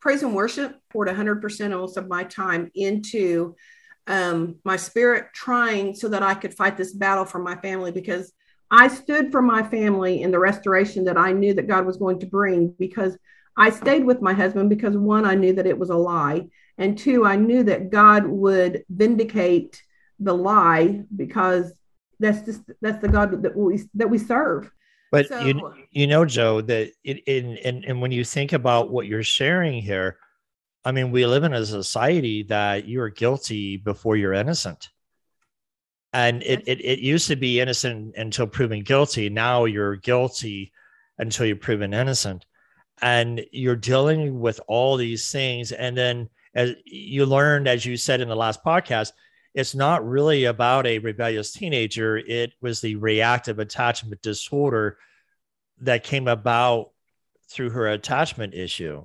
praise 0.00 0.22
and 0.22 0.34
worship 0.34 0.77
poured 0.90 1.08
100% 1.08 1.72
almost 1.74 1.96
of 1.96 2.08
my 2.08 2.24
time 2.24 2.70
into 2.74 3.54
um, 4.06 4.56
my 4.64 4.76
spirit 4.76 5.26
trying 5.34 5.94
so 5.94 6.08
that 6.08 6.22
I 6.22 6.34
could 6.34 6.54
fight 6.54 6.76
this 6.76 6.94
battle 6.94 7.24
for 7.24 7.38
my 7.38 7.56
family 7.56 7.92
because 7.92 8.32
I 8.70 8.88
stood 8.88 9.30
for 9.30 9.42
my 9.42 9.62
family 9.62 10.22
in 10.22 10.30
the 10.30 10.38
restoration 10.38 11.04
that 11.04 11.18
I 11.18 11.32
knew 11.32 11.54
that 11.54 11.68
God 11.68 11.86
was 11.86 11.96
going 11.96 12.18
to 12.20 12.26
bring 12.26 12.68
because 12.78 13.16
I 13.56 13.70
stayed 13.70 14.04
with 14.04 14.22
my 14.22 14.32
husband 14.32 14.70
because 14.70 14.96
one, 14.96 15.24
I 15.24 15.34
knew 15.34 15.52
that 15.54 15.66
it 15.66 15.78
was 15.78 15.90
a 15.90 15.96
lie. 15.96 16.46
And 16.78 16.96
two, 16.96 17.26
I 17.26 17.36
knew 17.36 17.64
that 17.64 17.90
God 17.90 18.24
would 18.24 18.84
vindicate 18.88 19.82
the 20.20 20.34
lie 20.34 21.02
because 21.14 21.72
that's 22.20 22.42
just 22.42 22.62
that's 22.80 23.00
the 23.00 23.08
God 23.08 23.42
that 23.42 23.56
we 23.56 23.82
that 23.94 24.08
we 24.08 24.18
serve. 24.18 24.70
But 25.10 25.28
so, 25.28 25.40
you 25.40 25.74
you 25.90 26.06
know, 26.06 26.24
Joe, 26.24 26.60
that 26.60 26.92
it 27.02 27.22
in 27.26 27.58
and, 27.58 27.84
and 27.84 28.00
when 28.00 28.12
you 28.12 28.24
think 28.24 28.52
about 28.52 28.90
what 28.90 29.06
you're 29.06 29.22
sharing 29.22 29.82
here, 29.82 30.18
I 30.88 30.90
mean, 30.90 31.10
we 31.10 31.26
live 31.26 31.44
in 31.44 31.52
a 31.52 31.66
society 31.66 32.44
that 32.44 32.86
you 32.86 33.02
are 33.02 33.10
guilty 33.10 33.76
before 33.76 34.16
you're 34.16 34.32
innocent. 34.32 34.88
And 36.14 36.42
it, 36.42 36.62
it, 36.66 36.80
it 36.80 37.00
used 37.00 37.28
to 37.28 37.36
be 37.36 37.60
innocent 37.60 38.14
until 38.16 38.46
proven 38.46 38.84
guilty. 38.84 39.28
Now 39.28 39.66
you're 39.66 39.96
guilty 39.96 40.72
until 41.18 41.44
you're 41.44 41.56
proven 41.56 41.92
innocent. 41.92 42.46
And 43.02 43.44
you're 43.52 43.76
dealing 43.76 44.40
with 44.40 44.62
all 44.66 44.96
these 44.96 45.30
things. 45.30 45.72
And 45.72 45.94
then 45.94 46.30
as 46.54 46.72
you 46.86 47.26
learned, 47.26 47.68
as 47.68 47.84
you 47.84 47.98
said 47.98 48.22
in 48.22 48.28
the 48.28 48.34
last 48.34 48.64
podcast, 48.64 49.12
it's 49.52 49.74
not 49.74 50.08
really 50.08 50.46
about 50.46 50.86
a 50.86 51.00
rebellious 51.00 51.52
teenager. 51.52 52.16
It 52.16 52.54
was 52.62 52.80
the 52.80 52.96
reactive 52.96 53.58
attachment 53.58 54.22
disorder 54.22 54.96
that 55.82 56.02
came 56.02 56.28
about 56.28 56.92
through 57.50 57.72
her 57.72 57.88
attachment 57.88 58.54
issue. 58.54 59.04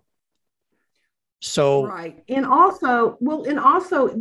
So, 1.44 1.88
right. 1.88 2.24
And 2.30 2.46
also, 2.46 3.18
well, 3.20 3.44
and 3.44 3.60
also 3.60 4.18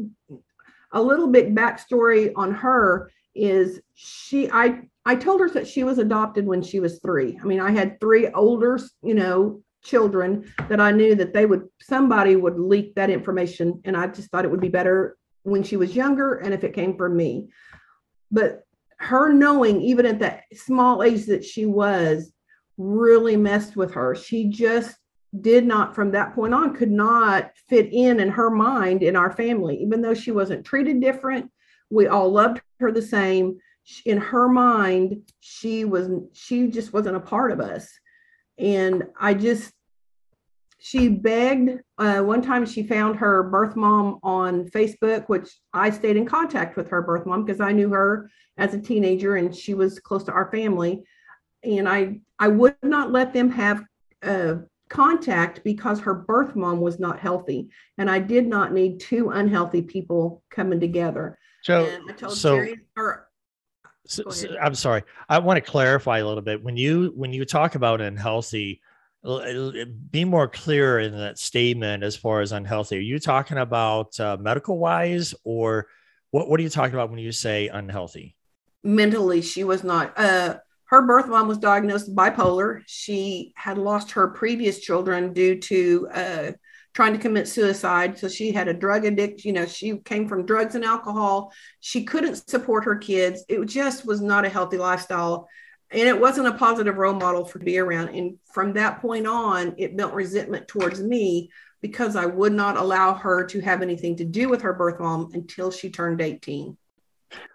a 0.91 1.01
little 1.01 1.29
bit 1.29 1.55
backstory 1.55 2.33
on 2.35 2.53
her 2.53 3.13
is 3.37 3.81
she, 3.95 4.51
I, 4.51 4.81
I 5.07 5.15
told 5.15 5.41
her 5.41 5.49
that 5.51 5.69
she 5.69 5.85
was 5.85 5.99
adopted 5.99 6.45
when 6.45 6.63
she 6.63 6.81
was 6.81 6.99
three. 6.99 7.39
I 7.41 7.45
mean, 7.45 7.61
I 7.61 7.71
had 7.71 8.01
three 8.01 8.27
older, 8.29 8.77
you 9.05 9.15
know, 9.15 9.63
children 9.85 10.53
that 10.69 10.81
I 10.81 10.91
knew 10.91 11.15
that 11.15 11.33
they 11.33 11.47
would 11.47 11.69
somebody 11.81 12.35
would 12.35 12.59
leak 12.59 12.95
that 12.97 13.11
information 13.11 13.81
and 13.85 13.97
I 13.97 14.09
just 14.09 14.31
thought 14.31 14.45
it 14.45 14.51
would 14.51 14.61
be 14.61 14.69
better 14.69 15.17
when 15.43 15.63
she 15.63 15.77
was 15.77 15.95
younger 15.95 16.39
and 16.39 16.53
if 16.53 16.65
it 16.65 16.75
came 16.75 16.97
from 16.97 17.17
me. 17.17 17.51
But 18.33 18.65
her 18.97 19.33
knowing 19.33 19.81
even 19.81 20.07
at 20.07 20.19
that 20.21 20.43
small 20.55 21.05
age 21.05 21.27
that 21.27 21.45
she 21.45 21.67
was 21.67 22.33
really 22.79 23.37
messed 23.37 23.77
with 23.77 23.93
her. 23.95 24.17
She 24.17 24.49
just 24.49 24.97
did 25.41 25.65
not 25.65 25.95
from 25.95 26.11
that 26.11 26.35
point 26.35 26.53
on 26.53 26.75
could 26.75 26.91
not 26.91 27.53
fit 27.69 27.89
in 27.93 28.21
in 28.21 28.29
her 28.29 28.51
mind 28.51 29.03
in 29.03 29.17
our 29.17 29.33
family 29.33 29.77
even 29.77 30.03
though 30.03 30.13
she 30.13 30.31
wasn't 30.31 30.65
treated 30.65 31.01
different 31.01 31.51
we 31.91 32.07
all 32.07 32.31
loved 32.31 32.61
her 32.81 32.93
the 32.93 33.01
same 33.01 33.59
in 34.05 34.19
her 34.19 34.49
mind 34.49 35.23
she 35.41 35.85
was 35.85 36.11
she 36.35 36.69
just 36.69 36.93
wasn't 36.93 37.17
a 37.17 37.21
part 37.21 37.51
of 37.51 37.61
us 37.61 37.89
and 38.59 39.05
I 39.19 39.35
just, 39.35 39.73
she 40.79 41.09
begged. 41.09 41.81
Uh, 41.99 42.21
one 42.21 42.43
time 42.43 42.67
she 42.67 42.83
found 42.83 43.17
her 43.17 43.43
birth 43.45 43.77
mom 43.77 44.19
on 44.23 44.69
Facebook, 44.69 45.29
which 45.29 45.49
I 45.73 45.91
stayed 45.91 46.17
in 46.17 46.27
contact 46.27 46.77
with 46.77 46.89
her 46.89 47.03
birth 47.03 47.27
mom 47.27 47.45
because 47.45 47.61
I 47.61 47.73
knew 47.73 47.91
her 47.91 48.31
as 48.59 48.75
a 48.75 48.81
teenager 48.81 49.37
and 49.37 49.55
she 49.55 49.75
was 49.75 50.01
close 50.01 50.25
to 50.25 50.33
our 50.33 50.51
family. 50.51 51.03
And 51.63 51.89
I, 51.89 52.21
I 52.39 52.49
would 52.49 52.77
not 52.83 53.13
let 53.13 53.33
them 53.33 53.51
have 53.51 53.85
uh, 54.23 54.57
contact 54.93 55.65
because 55.65 56.01
her 56.01 56.15
birth 56.15 56.55
mom 56.55 56.81
was 56.81 57.01
not 57.01 57.19
healthy. 57.19 57.71
And 57.99 58.11
I 58.11 58.19
did 58.19 58.47
not 58.47 58.73
need 58.73 59.01
two 59.01 59.31
unhealthy 59.31 59.83
people 59.83 60.43
coming 60.51 60.79
together. 60.79 61.39
So, 61.63 61.89
so, 62.29 62.57
Jerry, 62.57 62.81
or 62.97 63.29
so, 64.07 64.29
so, 64.31 64.49
I'm 64.61 64.75
sorry. 64.75 65.05
I 65.29 65.39
want 65.39 65.65
to 65.65 65.71
clarify 65.71 66.19
a 66.19 66.27
little 66.27 66.43
bit. 66.43 66.63
When 66.63 66.77
you 66.77 67.13
when 67.17 67.33
you 67.33 67.45
talk 67.45 67.75
about 67.75 68.01
unhealthy, 68.01 68.81
be 70.11 70.25
more 70.25 70.49
clear 70.49 70.99
in 70.99 71.17
that 71.17 71.39
statement 71.39 72.03
as 72.03 72.17
far 72.17 72.41
as 72.41 72.53
unhealthy. 72.53 72.97
Are 72.97 73.01
you 73.01 73.21
talking 73.21 73.59
about 73.59 74.19
uh, 74.19 74.37
medical 74.41 74.79
wise, 74.79 75.35
or 75.45 75.87
what? 76.33 76.51
What 76.51 76.59
are 76.59 76.65
you 76.65 76.69
talking 76.69 76.95
about 76.95 77.11
when 77.11 77.21
you 77.21 77.33
say 77.33 77.69
unhealthy? 77.69 78.37
Mentally, 78.83 79.41
she 79.41 79.63
was 79.63 79.85
not. 79.85 80.13
Uh, 80.19 80.59
her 80.93 81.01
birth 81.01 81.27
mom 81.27 81.49
was 81.49 81.57
diagnosed 81.57 82.15
bipolar. 82.15 82.83
She 82.87 83.55
had 83.57 83.79
lost 83.79 84.11
her 84.11 84.29
previous 84.29 84.79
children 84.79 85.33
due 85.33 85.59
to 85.59 86.09
uh, 86.13 86.53
trying 86.93 87.15
to 87.15 87.19
commit 87.19 87.49
suicide. 87.49 88.19
So 88.19 88.29
she 88.29 88.53
had 88.53 88.69
a 88.69 88.75
drug 88.75 89.07
addict, 89.07 89.43
you 89.43 89.55
know, 89.55 89.65
she 89.65 89.97
came 89.97 90.29
from 90.29 90.45
drugs 90.45 90.75
and 90.75 90.85
alcohol. 90.85 91.51
She 91.81 92.05
couldn't 92.05 92.47
support 92.47 92.85
her 92.85 92.97
kids. 92.97 93.43
It 93.49 93.65
just 93.65 94.05
was 94.05 94.21
not 94.21 94.45
a 94.45 94.51
healthy 94.51 94.77
lifestyle. 94.77 95.49
And 95.91 96.07
it 96.07 96.21
wasn't 96.21 96.49
a 96.49 96.59
positive 96.59 96.99
role 96.99 97.15
model 97.15 97.47
for 97.47 97.59
to 97.59 97.65
be 97.65 97.79
around. 97.79 98.09
And 98.09 98.39
from 98.53 98.75
that 98.75 99.01
point 99.01 99.27
on, 99.27 99.75
it 99.79 99.97
built 99.97 100.13
resentment 100.13 100.69
towards 100.69 101.01
me 101.03 101.51
because 101.81 102.17
I 102.17 102.27
would 102.27 102.53
not 102.53 102.77
allow 102.77 103.15
her 103.15 103.47
to 103.47 103.61
have 103.61 103.81
anything 103.81 104.17
to 104.17 104.27
do 104.27 104.51
with 104.51 104.61
her 104.61 104.75
birth 104.75 105.01
mom 105.01 105.31
until 105.33 105.71
she 105.71 105.89
turned 105.89 106.21
18. 106.21 106.77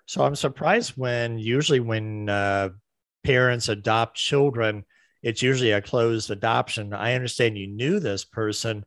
So 0.08 0.24
I'm 0.24 0.36
surprised 0.36 0.94
when 0.96 1.38
usually 1.38 1.80
when 1.80 2.30
uh, 2.30 2.70
parents 3.28 3.68
adopt 3.68 4.16
children, 4.16 4.86
it's 5.22 5.42
usually 5.42 5.72
a 5.72 5.82
closed 5.82 6.32
adoption. 6.32 6.94
I 6.94 7.14
understand 7.14 7.58
you 7.58 7.68
knew 7.68 8.00
this 8.00 8.24
person, 8.24 8.86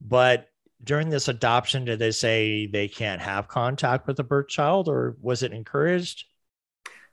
but 0.00 0.46
during 0.84 1.10
this 1.10 1.26
adoption, 1.26 1.84
did 1.84 1.98
they 1.98 2.12
say 2.12 2.66
they 2.66 2.86
can't 2.86 3.20
have 3.20 3.48
contact 3.48 4.06
with 4.06 4.16
the 4.16 4.22
birth 4.22 4.46
child 4.46 4.88
or 4.88 5.16
was 5.20 5.42
it 5.42 5.52
encouraged? 5.52 6.24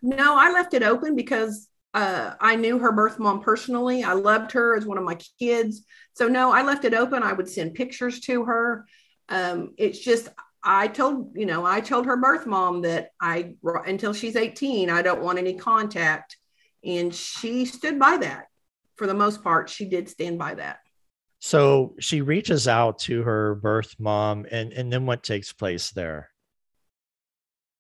No, 0.04 0.38
I 0.38 0.52
left 0.52 0.76
it 0.76 0.84
open 0.84 1.16
because 1.16 1.68
uh, 1.96 2.36
I 2.40 2.56
knew 2.56 2.78
her 2.78 2.92
birth 2.92 3.18
mom 3.18 3.42
personally. 3.42 4.04
I 4.04 4.14
loved 4.14 4.52
her 4.52 4.78
as 4.78 4.86
one 4.86 5.00
of 5.00 5.04
my 5.04 5.18
kids. 5.40 5.84
So, 6.14 6.28
no, 6.28 6.52
I 6.52 6.62
left 6.62 6.86
it 6.86 6.94
open. 6.94 7.24
I 7.24 7.34
would 7.34 7.50
send 7.50 7.74
pictures 7.74 8.20
to 8.22 8.46
her. 8.46 8.86
Um, 9.30 9.74
it's 9.80 9.98
just, 9.98 10.30
I 10.64 10.90
told, 10.90 11.32
you 11.36 11.48
know, 11.48 11.66
I 11.66 11.82
told 11.82 12.06
her 12.06 12.18
birth 12.18 12.46
mom 12.46 12.84
that 12.84 13.10
I, 13.20 13.56
until 13.64 14.14
she's 14.14 14.36
18, 14.36 14.92
I 14.92 15.02
don't 15.02 15.24
want 15.24 15.40
any 15.40 15.56
contact. 15.56 16.38
And 16.84 17.14
she 17.14 17.66
stood 17.66 18.00
by 18.00 18.18
that 18.18 18.48
for 18.96 19.08
the 19.08 19.14
most 19.14 19.44
part. 19.44 19.70
She 19.70 19.86
did 19.86 20.10
stand 20.10 20.38
by 20.38 20.56
that. 20.56 20.80
So 21.40 21.96
she 22.00 22.22
reaches 22.22 22.68
out 22.68 23.00
to 23.00 23.24
her 23.24 23.56
birth 23.56 23.96
mom, 24.00 24.46
and, 24.52 24.74
and 24.74 24.92
then 24.92 25.06
what 25.06 25.24
takes 25.24 25.54
place 25.54 25.92
there? 25.92 26.30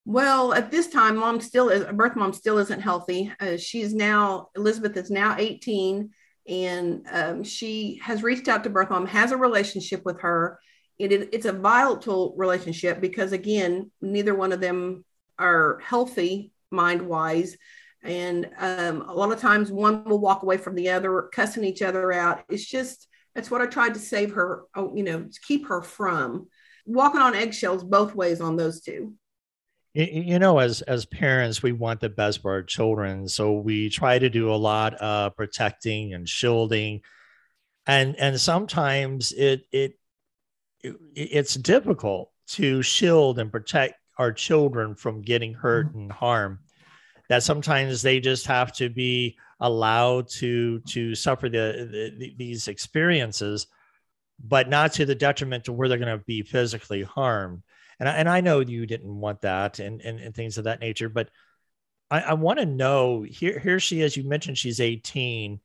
Well, 0.05 0.53
at 0.53 0.71
this 0.71 0.87
time, 0.87 1.17
mom 1.17 1.41
still 1.41 1.69
is 1.69 1.83
birth 1.93 2.15
mom 2.15 2.33
still 2.33 2.59
isn't 2.59 2.79
healthy. 2.79 3.33
Uh, 3.41 3.57
she's 3.57 3.93
now 3.93 4.49
Elizabeth 4.55 4.95
is 4.95 5.11
now 5.11 5.35
18, 5.37 6.11
and 6.47 7.05
um, 7.11 7.43
she 7.43 7.99
has 8.03 8.23
reached 8.23 8.47
out 8.47 8.63
to 8.63 8.69
birth 8.69 8.89
mom, 8.89 9.05
has 9.07 9.31
a 9.31 9.37
relationship 9.37 10.05
with 10.05 10.21
her. 10.21 10.59
It, 10.97 11.11
it, 11.11 11.29
it's 11.33 11.45
a 11.45 11.51
volatile 11.51 12.35
relationship 12.37 13.01
because 13.01 13.33
again, 13.33 13.91
neither 14.01 14.33
one 14.33 14.53
of 14.53 14.61
them 14.61 15.03
are 15.37 15.79
healthy 15.83 16.51
mind 16.71 17.01
wise, 17.01 17.57
and 18.03 18.49
um, 18.59 19.01
a 19.01 19.13
lot 19.13 19.31
of 19.31 19.39
times 19.39 19.71
one 19.71 20.03
will 20.03 20.19
walk 20.19 20.43
away 20.43 20.57
from 20.57 20.75
the 20.75 20.89
other, 20.89 21.29
cussing 21.33 21.63
each 21.63 21.81
other 21.81 22.11
out. 22.11 22.43
It's 22.49 22.65
just 22.65 23.07
that's 23.35 23.51
what 23.51 23.61
I 23.61 23.67
tried 23.67 23.93
to 23.93 23.99
save 23.99 24.33
her, 24.33 24.63
oh, 24.75 24.95
you 24.95 25.03
know, 25.03 25.23
to 25.23 25.39
keep 25.41 25.67
her 25.67 25.81
from 25.81 26.47
walking 26.87 27.21
on 27.21 27.35
eggshells 27.35 27.83
both 27.83 28.15
ways 28.15 28.41
on 28.41 28.55
those 28.55 28.81
two. 28.81 29.13
You 29.93 30.37
know, 30.37 30.59
as 30.59 30.83
as 30.83 31.05
parents, 31.05 31.63
we 31.63 31.71
want 31.71 32.01
the 32.01 32.09
best 32.09 32.43
for 32.43 32.51
our 32.51 32.61
children, 32.61 33.27
so 33.27 33.53
we 33.53 33.89
try 33.89 34.19
to 34.19 34.29
do 34.29 34.51
a 34.51 34.55
lot 34.55 34.93
of 34.95 35.35
protecting 35.35 36.13
and 36.13 36.29
shielding, 36.29 37.01
and 37.87 38.15
and 38.17 38.39
sometimes 38.39 39.31
it 39.31 39.63
it, 39.71 39.97
it 40.81 40.95
it's 41.15 41.55
difficult 41.55 42.31
to 42.49 42.83
shield 42.83 43.39
and 43.39 43.51
protect 43.51 43.95
our 44.19 44.31
children 44.31 44.93
from 44.93 45.23
getting 45.23 45.55
hurt 45.55 45.87
mm-hmm. 45.87 45.99
and 45.99 46.11
harm. 46.11 46.59
That 47.29 47.43
sometimes 47.43 48.01
they 48.01 48.19
just 48.19 48.45
have 48.47 48.71
to 48.73 48.89
be 48.89 49.37
allowed 49.59 50.29
to 50.29 50.79
to 50.81 51.15
suffer 51.15 51.49
the, 51.49 52.11
the 52.19 52.35
these 52.37 52.67
experiences, 52.67 53.67
but 54.43 54.69
not 54.69 54.93
to 54.93 55.05
the 55.05 55.15
detriment 55.15 55.65
to 55.65 55.73
where 55.73 55.89
they're 55.89 55.97
going 55.97 56.17
to 56.17 56.23
be 56.25 56.41
physically 56.41 57.03
harmed. 57.03 57.63
And 57.99 58.07
I, 58.07 58.11
and 58.13 58.29
I 58.29 58.41
know 58.41 58.59
you 58.59 58.85
didn't 58.85 59.19
want 59.19 59.41
that 59.41 59.79
and, 59.79 60.01
and, 60.01 60.19
and 60.19 60.35
things 60.35 60.57
of 60.57 60.65
that 60.65 60.79
nature, 60.79 61.09
but 61.09 61.29
I, 62.09 62.21
I 62.21 62.33
want 62.33 62.59
to 62.59 62.65
know 62.65 63.23
here, 63.23 63.59
here 63.59 63.79
she 63.79 64.01
is, 64.01 64.15
you 64.15 64.23
mentioned 64.23 64.57
she's 64.57 64.79
18. 64.79 65.59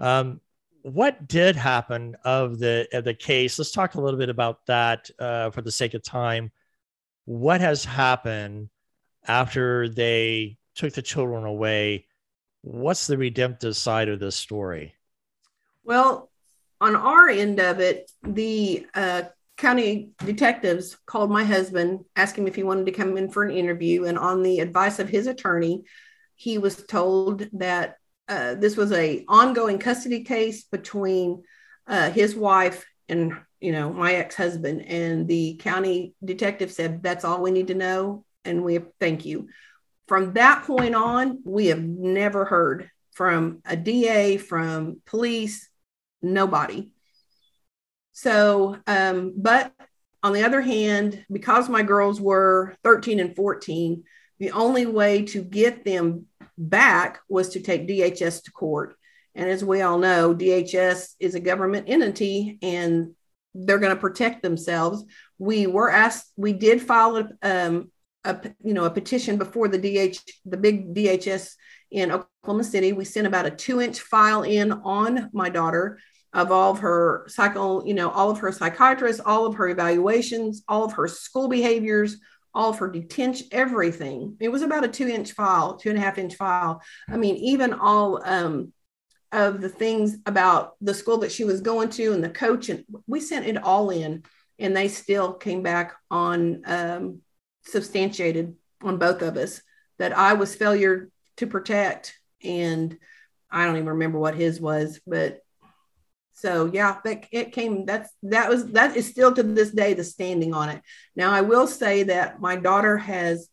Um, 0.00 0.40
what 0.82 1.26
did 1.26 1.56
happen 1.56 2.16
of 2.24 2.58
the, 2.58 2.88
of 2.92 3.04
the 3.04 3.14
case? 3.14 3.58
Let's 3.58 3.70
talk 3.70 3.94
a 3.94 4.00
little 4.00 4.18
bit 4.18 4.28
about 4.28 4.66
that 4.66 5.08
uh, 5.18 5.50
for 5.50 5.62
the 5.62 5.72
sake 5.72 5.94
of 5.94 6.02
time. 6.02 6.50
What 7.24 7.60
has 7.60 7.84
happened 7.84 8.68
after 9.26 9.88
they 9.88 10.58
took 10.74 10.92
the 10.92 11.02
children 11.02 11.44
away 11.44 12.06
what's 12.64 13.06
the 13.06 13.18
redemptive 13.18 13.76
side 13.76 14.08
of 14.08 14.18
this 14.18 14.36
story? 14.36 14.94
Well, 15.84 16.30
on 16.80 16.96
our 16.96 17.28
end 17.28 17.60
of 17.60 17.78
it, 17.78 18.10
the 18.22 18.86
uh, 18.94 19.22
county 19.56 20.10
detectives 20.24 20.96
called 21.06 21.30
my 21.30 21.44
husband, 21.44 22.04
asked 22.16 22.36
him 22.36 22.46
if 22.46 22.54
he 22.54 22.62
wanted 22.62 22.86
to 22.86 22.92
come 22.92 23.16
in 23.16 23.30
for 23.30 23.42
an 23.44 23.54
interview. 23.54 24.04
And 24.06 24.18
on 24.18 24.42
the 24.42 24.60
advice 24.60 24.98
of 24.98 25.08
his 25.08 25.26
attorney, 25.26 25.84
he 26.36 26.58
was 26.58 26.84
told 26.86 27.46
that 27.52 27.98
uh, 28.28 28.54
this 28.54 28.76
was 28.76 28.92
a 28.92 29.24
ongoing 29.28 29.78
custody 29.78 30.24
case 30.24 30.64
between 30.64 31.42
uh, 31.86 32.10
his 32.10 32.34
wife 32.34 32.86
and 33.10 33.34
you 33.60 33.70
know 33.70 33.92
my 33.92 34.14
ex-husband 34.14 34.80
and 34.86 35.28
the 35.28 35.56
county 35.56 36.14
detective 36.24 36.72
said 36.72 37.02
that's 37.02 37.22
all 37.22 37.42
we 37.42 37.50
need 37.50 37.66
to 37.66 37.74
know 37.74 38.24
and 38.46 38.64
we 38.64 38.80
thank 38.98 39.26
you 39.26 39.48
from 40.06 40.34
that 40.34 40.64
point 40.64 40.94
on, 40.94 41.40
we 41.44 41.66
have 41.66 41.82
never 41.82 42.44
heard 42.44 42.90
from 43.12 43.62
a 43.64 43.76
DA, 43.76 44.36
from 44.36 45.00
police, 45.06 45.68
nobody. 46.20 46.90
So, 48.12 48.76
um, 48.86 49.34
but 49.36 49.72
on 50.22 50.32
the 50.32 50.44
other 50.44 50.60
hand, 50.60 51.24
because 51.30 51.68
my 51.68 51.82
girls 51.82 52.20
were 52.20 52.74
13 52.84 53.20
and 53.20 53.36
14, 53.36 54.04
The 54.40 54.50
only 54.50 54.84
way 54.84 55.22
to 55.26 55.42
get 55.42 55.84
them 55.84 56.26
back 56.58 57.20
was 57.28 57.50
to 57.50 57.60
take 57.60 57.88
DHS 57.88 58.44
to 58.44 58.52
court. 58.52 58.96
And 59.34 59.48
as 59.48 59.64
we 59.64 59.80
all 59.82 59.98
know, 59.98 60.34
DHS 60.34 61.14
is 61.20 61.34
a 61.34 61.40
government 61.40 61.88
entity 61.88 62.58
and 62.62 63.14
they're 63.54 63.78
going 63.78 63.94
to 63.94 64.00
protect 64.00 64.42
themselves. 64.42 65.04
We 65.38 65.66
were 65.66 65.90
asked, 65.90 66.32
we 66.36 66.52
did 66.52 66.82
file 66.82 67.16
a, 67.16 67.28
um, 67.42 67.90
a, 68.24 68.38
you 68.62 68.74
know, 68.74 68.84
a 68.84 68.90
petition 68.90 69.38
before 69.38 69.68
the 69.68 69.78
DH, 69.78 70.18
the 70.44 70.56
big 70.56 70.94
DHS 70.94 71.54
in 71.90 72.10
Oklahoma 72.10 72.64
City. 72.64 72.92
We 72.92 73.04
sent 73.04 73.26
about 73.26 73.46
a 73.46 73.50
two 73.50 73.80
inch 73.80 74.00
file 74.00 74.42
in 74.42 74.72
on 74.72 75.30
my 75.32 75.48
daughter 75.48 75.98
of 76.32 76.50
all 76.50 76.72
of 76.72 76.80
her 76.80 77.24
cycle, 77.28 77.86
you 77.86 77.94
know, 77.94 78.10
all 78.10 78.30
of 78.30 78.38
her 78.38 78.50
psychiatrists, 78.50 79.22
all 79.24 79.46
of 79.46 79.54
her 79.54 79.68
evaluations, 79.68 80.64
all 80.68 80.84
of 80.84 80.92
her 80.94 81.06
school 81.06 81.48
behaviors, 81.48 82.18
all 82.52 82.70
of 82.70 82.78
her 82.78 82.90
detention, 82.90 83.46
everything. 83.52 84.36
It 84.40 84.48
was 84.48 84.62
about 84.62 84.84
a 84.84 84.88
two 84.88 85.08
inch 85.08 85.32
file, 85.32 85.76
two 85.76 85.90
and 85.90 85.98
a 85.98 86.02
half 86.02 86.18
inch 86.18 86.34
file. 86.34 86.82
I 87.08 87.16
mean, 87.16 87.36
even 87.36 87.72
all 87.72 88.20
um, 88.24 88.72
of 89.32 89.60
the 89.60 89.68
things 89.68 90.16
about 90.26 90.74
the 90.80 90.94
school 90.94 91.18
that 91.18 91.32
she 91.32 91.44
was 91.44 91.60
going 91.60 91.90
to 91.90 92.12
and 92.12 92.22
the 92.22 92.30
coach, 92.30 92.68
and 92.68 92.84
we 93.06 93.20
sent 93.20 93.46
it 93.46 93.62
all 93.62 93.90
in, 93.90 94.24
and 94.58 94.76
they 94.76 94.88
still 94.88 95.34
came 95.34 95.62
back 95.62 95.94
on 96.10 96.62
um, 96.66 97.20
substantiated 97.66 98.56
on 98.82 98.98
both 98.98 99.22
of 99.22 99.36
us 99.36 99.60
that 99.98 100.16
I 100.16 100.34
was 100.34 100.54
failure 100.54 101.10
to 101.36 101.46
protect. 101.46 102.18
And 102.42 102.96
I 103.50 103.64
don't 103.64 103.76
even 103.76 103.88
remember 103.88 104.18
what 104.18 104.34
his 104.34 104.60
was, 104.60 105.00
but 105.06 105.40
so 106.34 106.68
yeah, 106.72 106.98
that 107.04 107.26
it 107.30 107.52
came. 107.52 107.86
That's 107.86 108.10
that 108.24 108.50
was 108.50 108.72
that 108.72 108.96
is 108.96 109.06
still 109.08 109.32
to 109.32 109.42
this 109.42 109.70
day 109.70 109.94
the 109.94 110.02
standing 110.02 110.52
on 110.52 110.68
it. 110.68 110.82
Now 111.14 111.30
I 111.30 111.42
will 111.42 111.68
say 111.68 112.02
that 112.04 112.40
my 112.40 112.56
daughter 112.56 112.98
has 112.98 113.48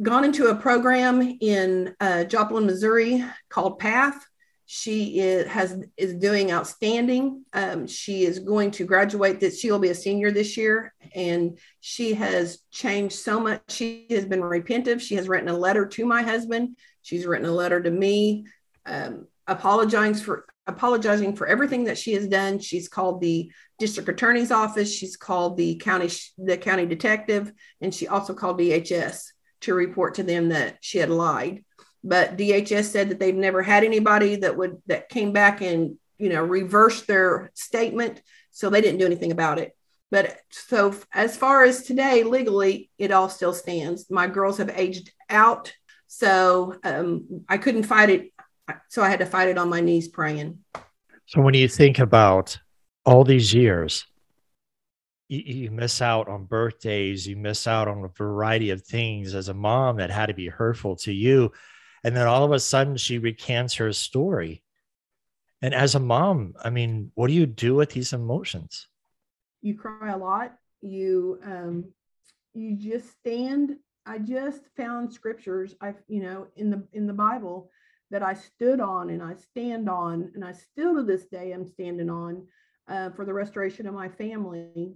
gone 0.00 0.24
into 0.24 0.46
a 0.46 0.54
program 0.54 1.20
in 1.40 1.94
uh, 2.00 2.24
Joplin, 2.24 2.66
Missouri 2.66 3.24
called 3.48 3.78
Path. 3.78 4.24
She 4.66 5.20
is 5.20 5.46
has 5.48 5.76
is 5.96 6.14
doing 6.14 6.50
outstanding. 6.50 7.44
Um, 7.52 7.86
she 7.86 8.24
is 8.24 8.38
going 8.38 8.70
to 8.72 8.84
graduate. 8.84 9.40
That 9.40 9.54
she 9.54 9.70
will 9.70 9.78
be 9.78 9.90
a 9.90 9.94
senior 9.94 10.30
this 10.30 10.56
year, 10.56 10.94
and 11.14 11.58
she 11.80 12.14
has 12.14 12.58
changed 12.70 13.16
so 13.16 13.40
much. 13.40 13.60
She 13.68 14.06
has 14.10 14.24
been 14.24 14.40
repentive. 14.40 15.00
She 15.00 15.16
has 15.16 15.28
written 15.28 15.48
a 15.48 15.56
letter 15.56 15.86
to 15.86 16.06
my 16.06 16.22
husband. 16.22 16.76
She's 17.02 17.26
written 17.26 17.46
a 17.46 17.52
letter 17.52 17.82
to 17.82 17.90
me, 17.90 18.46
um, 18.86 19.26
apologizing 19.46 20.24
for 20.24 20.46
apologizing 20.66 21.36
for 21.36 21.46
everything 21.46 21.84
that 21.84 21.98
she 21.98 22.14
has 22.14 22.26
done. 22.26 22.58
She's 22.58 22.88
called 22.88 23.20
the 23.20 23.52
district 23.78 24.08
attorney's 24.08 24.50
office. 24.50 24.90
She's 24.90 25.16
called 25.16 25.58
the 25.58 25.76
county 25.76 26.08
the 26.38 26.56
county 26.56 26.86
detective, 26.86 27.52
and 27.82 27.94
she 27.94 28.08
also 28.08 28.32
called 28.32 28.58
DHS 28.58 29.26
to 29.62 29.74
report 29.74 30.14
to 30.14 30.22
them 30.22 30.50
that 30.50 30.78
she 30.80 30.98
had 30.98 31.10
lied 31.10 31.64
but 32.04 32.36
DHS 32.36 32.84
said 32.84 33.08
that 33.08 33.18
they've 33.18 33.34
never 33.34 33.62
had 33.62 33.82
anybody 33.82 34.36
that 34.36 34.56
would 34.56 34.80
that 34.86 35.08
came 35.08 35.32
back 35.32 35.62
and 35.62 35.96
you 36.18 36.28
know 36.28 36.44
reversed 36.44 37.06
their 37.06 37.50
statement, 37.54 38.22
so 38.50 38.68
they 38.68 38.82
didn't 38.82 39.00
do 39.00 39.06
anything 39.06 39.32
about 39.32 39.58
it. 39.58 39.74
But 40.10 40.36
so 40.50 40.94
as 41.12 41.36
far 41.36 41.64
as 41.64 41.82
today, 41.82 42.22
legally, 42.22 42.90
it 42.98 43.10
all 43.10 43.28
still 43.28 43.54
stands. 43.54 44.10
My 44.10 44.28
girls 44.28 44.58
have 44.58 44.70
aged 44.76 45.10
out, 45.30 45.72
so 46.06 46.76
um, 46.84 47.44
I 47.48 47.56
couldn't 47.56 47.84
fight 47.84 48.10
it, 48.10 48.32
so 48.88 49.02
I 49.02 49.08
had 49.08 49.20
to 49.20 49.26
fight 49.26 49.48
it 49.48 49.58
on 49.58 49.70
my 49.70 49.80
knees 49.80 50.06
praying. 50.08 50.58
So 51.26 51.40
when 51.40 51.54
you 51.54 51.68
think 51.68 51.98
about 51.98 52.58
all 53.06 53.24
these 53.24 53.54
years, 53.54 54.06
you, 55.28 55.40
you, 55.40 55.70
miss 55.70 56.02
out 56.02 56.28
on 56.28 56.44
birthdays, 56.44 57.26
you 57.26 57.36
miss 57.36 57.66
out 57.66 57.88
on 57.88 58.04
a 58.04 58.08
variety 58.08 58.70
of 58.70 58.84
things 58.84 59.34
as 59.34 59.48
a 59.48 59.54
mom 59.54 59.96
that 59.96 60.10
had 60.10 60.26
to 60.26 60.34
be 60.34 60.48
hurtful 60.48 60.96
to 60.96 61.12
you. 61.12 61.50
And 62.04 62.14
then 62.14 62.26
all 62.26 62.44
of 62.44 62.52
a 62.52 62.60
sudden 62.60 62.98
she 62.98 63.18
recants 63.18 63.74
her 63.74 63.92
story. 63.92 64.62
And 65.62 65.74
as 65.74 65.94
a 65.94 66.00
mom, 66.00 66.54
I 66.62 66.68
mean, 66.68 67.10
what 67.14 67.28
do 67.28 67.32
you 67.32 67.46
do 67.46 67.74
with 67.74 67.90
these 67.90 68.12
emotions? 68.12 68.86
You 69.62 69.74
cry 69.74 70.12
a 70.12 70.18
lot. 70.18 70.54
You 70.82 71.40
um 71.42 71.86
you 72.52 72.76
just 72.76 73.10
stand. 73.18 73.76
I 74.06 74.18
just 74.18 74.60
found 74.76 75.12
scriptures 75.12 75.74
I 75.80 75.94
you 76.06 76.22
know 76.22 76.46
in 76.56 76.68
the 76.68 76.86
in 76.92 77.06
the 77.06 77.14
Bible 77.14 77.70
that 78.10 78.22
I 78.22 78.34
stood 78.34 78.80
on 78.80 79.08
and 79.08 79.22
I 79.22 79.34
stand 79.36 79.88
on 79.88 80.30
and 80.34 80.44
I 80.44 80.52
still 80.52 80.94
to 80.96 81.02
this 81.02 81.24
day 81.24 81.54
am 81.54 81.66
standing 81.66 82.10
on 82.10 82.46
uh, 82.86 83.08
for 83.10 83.24
the 83.24 83.32
restoration 83.32 83.86
of 83.86 83.94
my 83.94 84.10
family. 84.10 84.92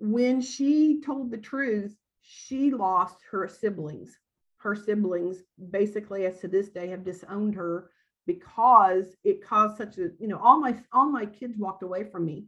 When 0.00 0.40
she 0.40 1.00
told 1.04 1.32
the 1.32 1.38
truth, 1.38 1.96
she 2.22 2.70
lost 2.70 3.16
her 3.32 3.48
siblings 3.48 4.16
her 4.58 4.74
siblings 4.74 5.38
basically 5.70 6.26
as 6.26 6.40
to 6.40 6.48
this 6.48 6.68
day 6.68 6.88
have 6.88 7.04
disowned 7.04 7.54
her 7.54 7.90
because 8.26 9.16
it 9.24 9.42
caused 9.44 9.76
such 9.76 9.98
a 9.98 10.10
you 10.18 10.28
know 10.28 10.38
all 10.38 10.60
my 10.60 10.76
all 10.92 11.10
my 11.10 11.26
kids 11.26 11.56
walked 11.56 11.82
away 11.82 12.04
from 12.04 12.26
me 12.26 12.44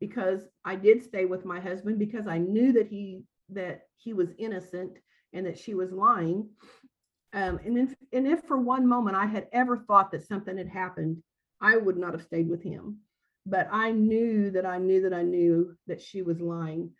because 0.00 0.42
I 0.64 0.76
did 0.76 1.02
stay 1.02 1.24
with 1.24 1.44
my 1.44 1.60
husband 1.60 1.98
because 1.98 2.26
I 2.26 2.38
knew 2.38 2.72
that 2.74 2.86
he 2.86 3.24
that 3.50 3.82
he 3.96 4.12
was 4.12 4.30
innocent 4.38 4.98
and 5.32 5.46
that 5.46 5.58
she 5.58 5.74
was 5.74 5.92
lying. 5.92 6.48
Um, 7.32 7.58
and 7.64 7.78
if 7.78 7.94
and 8.12 8.26
if 8.26 8.42
for 8.44 8.58
one 8.58 8.86
moment 8.86 9.16
I 9.16 9.26
had 9.26 9.48
ever 9.52 9.76
thought 9.76 10.10
that 10.12 10.26
something 10.26 10.56
had 10.56 10.68
happened 10.68 11.22
I 11.60 11.76
would 11.76 11.96
not 11.96 12.12
have 12.12 12.22
stayed 12.22 12.48
with 12.48 12.62
him. 12.62 12.98
But 13.46 13.68
I 13.72 13.92
knew 13.92 14.50
that 14.50 14.66
I 14.66 14.78
knew 14.78 15.02
that 15.02 15.14
I 15.14 15.22
knew 15.22 15.76
that 15.86 16.00
she 16.00 16.22
was 16.22 16.40
lying. 16.40 16.90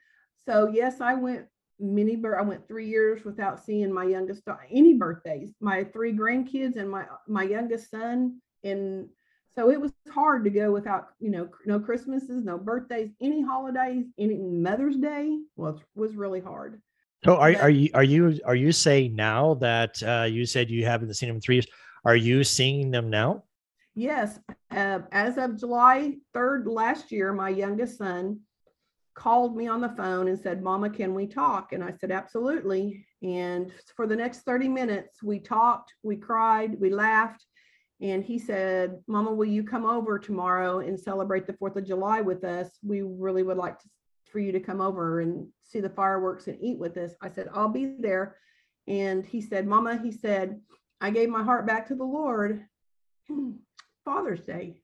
So 0.47 0.69
yes 0.69 1.01
I 1.01 1.15
went 1.15 1.47
many 1.79 2.17
birth. 2.17 2.39
I 2.39 2.43
went 2.43 2.67
three 2.67 2.89
years 2.89 3.25
without 3.25 3.65
seeing 3.65 3.93
my 3.93 4.05
youngest 4.05 4.43
any 4.71 4.95
birthdays. 4.95 5.55
My 5.61 5.85
three 5.85 6.13
grandkids 6.13 6.77
and 6.77 6.91
my 6.91 7.05
my 7.27 7.43
youngest 7.43 7.91
son, 7.91 8.41
and 8.65 9.09
so 9.55 9.71
it 9.71 9.81
was 9.81 9.93
hard 10.13 10.45
to 10.45 10.51
go 10.51 10.73
without 10.73 11.09
you 11.21 11.31
know 11.31 11.49
no 11.65 11.81
Christmases, 11.81 12.45
no 12.45 12.59
birthdays, 12.59 13.11
any 13.21 13.43
holidays, 13.43 14.07
any 14.19 14.39
Mother's 14.39 14.97
Day 14.97 15.39
was 15.57 15.81
was 15.95 16.15
really 16.15 16.41
hard. 16.41 16.81
So 17.25 17.37
are, 17.37 17.53
but, 17.53 17.63
are 17.63 17.71
you 17.71 17.91
are 17.95 18.05
you 18.05 18.39
are 18.45 18.55
you 18.55 18.73
saying 18.73 19.15
now 19.15 19.55
that 19.55 20.03
uh, 20.03 20.25
you 20.25 20.47
said 20.47 20.71
you 20.71 20.85
haven't 20.85 21.13
seen 21.15 21.29
them 21.29 21.37
in 21.37 21.41
three 21.41 21.57
years? 21.57 21.67
Are 22.05 22.17
you 22.17 22.45
seeing 22.45 22.91
them 22.91 23.11
now? 23.11 23.45
Yes, 23.95 24.39
uh, 24.71 25.01
as 25.11 25.39
of 25.39 25.59
July 25.59 26.17
third 26.35 26.67
last 26.67 27.11
year, 27.11 27.33
my 27.33 27.49
youngest 27.49 27.99
son 27.99 28.41
called 29.17 29.57
me 29.57 29.67
on 29.67 29.81
the 29.81 29.89
phone 29.89 30.29
and 30.29 30.39
said, 30.39 30.63
Mama, 30.63 30.91
can 30.91 31.15
we 31.15 31.27
talk? 31.27 31.73
And 31.73 31.83
I 31.83 31.91
said, 31.91 32.13
Absolutely. 32.13 33.07
And 33.23 33.73
for 33.97 34.07
the 34.07 34.15
next 34.15 34.41
30 34.41 34.69
minutes, 34.69 35.23
we 35.23 35.41
talked, 35.41 35.95
we 36.03 36.17
cried, 36.17 36.79
we 36.79 36.91
laughed. 36.91 37.45
And 38.01 38.23
he 38.23 38.39
said, 38.39 39.01
Mama, 39.09 39.33
will 39.33 39.47
you 39.47 39.65
come 39.65 39.87
over 39.87 40.19
tomorrow 40.19 40.81
and 40.81 41.01
celebrate 41.01 41.47
the 41.47 41.55
4th 41.55 41.77
of 41.77 41.87
July 41.87 42.21
with 42.21 42.45
us? 42.45 42.79
We 42.83 43.01
really 43.01 43.43
would 43.43 43.57
like 43.57 43.79
to, 43.81 43.89
for 44.31 44.39
you 44.39 44.53
to 44.53 44.61
come 44.61 44.83
over 44.83 45.21
and 45.21 45.49
see 45.63 45.81
the 45.81 45.89
fireworks 45.89 46.47
and 46.47 46.59
eat 46.61 46.79
with 46.79 46.99
us. 46.99 47.13
I 47.23 47.31
said, 47.31 47.49
I'll 47.55 47.71
be 47.71 47.97
there. 47.99 48.37
And 48.87 49.25
he 49.25 49.41
said, 49.41 49.67
Mama, 49.67 49.99
he 50.01 50.13
said, 50.13 50.61
I 51.01 51.09
gave 51.09 51.31
my 51.31 51.43
heart 51.43 51.67
back 51.67 51.89
to 51.89 51.95
the 51.95 52.05
Lord 52.05 52.67
Father's 54.05 54.43
Day. 54.43 54.83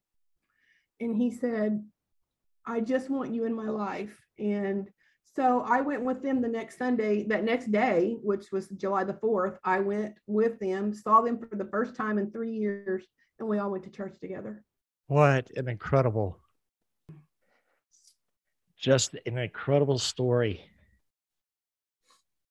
And 1.00 1.14
he 1.14 1.30
said, 1.30 1.84
I 2.66 2.80
just 2.80 3.10
want 3.10 3.32
you 3.32 3.44
in 3.44 3.54
my 3.54 3.68
life. 3.68 4.16
And 4.38 4.88
so 5.34 5.62
I 5.62 5.80
went 5.80 6.04
with 6.04 6.22
them 6.22 6.42
the 6.42 6.48
next 6.48 6.78
Sunday, 6.78 7.24
that 7.24 7.44
next 7.44 7.72
day, 7.72 8.16
which 8.22 8.52
was 8.52 8.68
July 8.68 9.04
the 9.04 9.14
4th. 9.14 9.58
I 9.64 9.80
went 9.80 10.14
with 10.26 10.58
them, 10.58 10.92
saw 10.92 11.22
them 11.22 11.38
for 11.38 11.56
the 11.56 11.64
first 11.64 11.96
time 11.96 12.18
in 12.18 12.30
three 12.30 12.52
years, 12.52 13.04
and 13.38 13.48
we 13.48 13.58
all 13.58 13.70
went 13.70 13.84
to 13.84 13.90
church 13.90 14.18
together. 14.20 14.62
What 15.06 15.50
an 15.56 15.68
incredible, 15.68 16.38
just 18.76 19.14
an 19.26 19.38
incredible 19.38 19.98
story. 19.98 20.64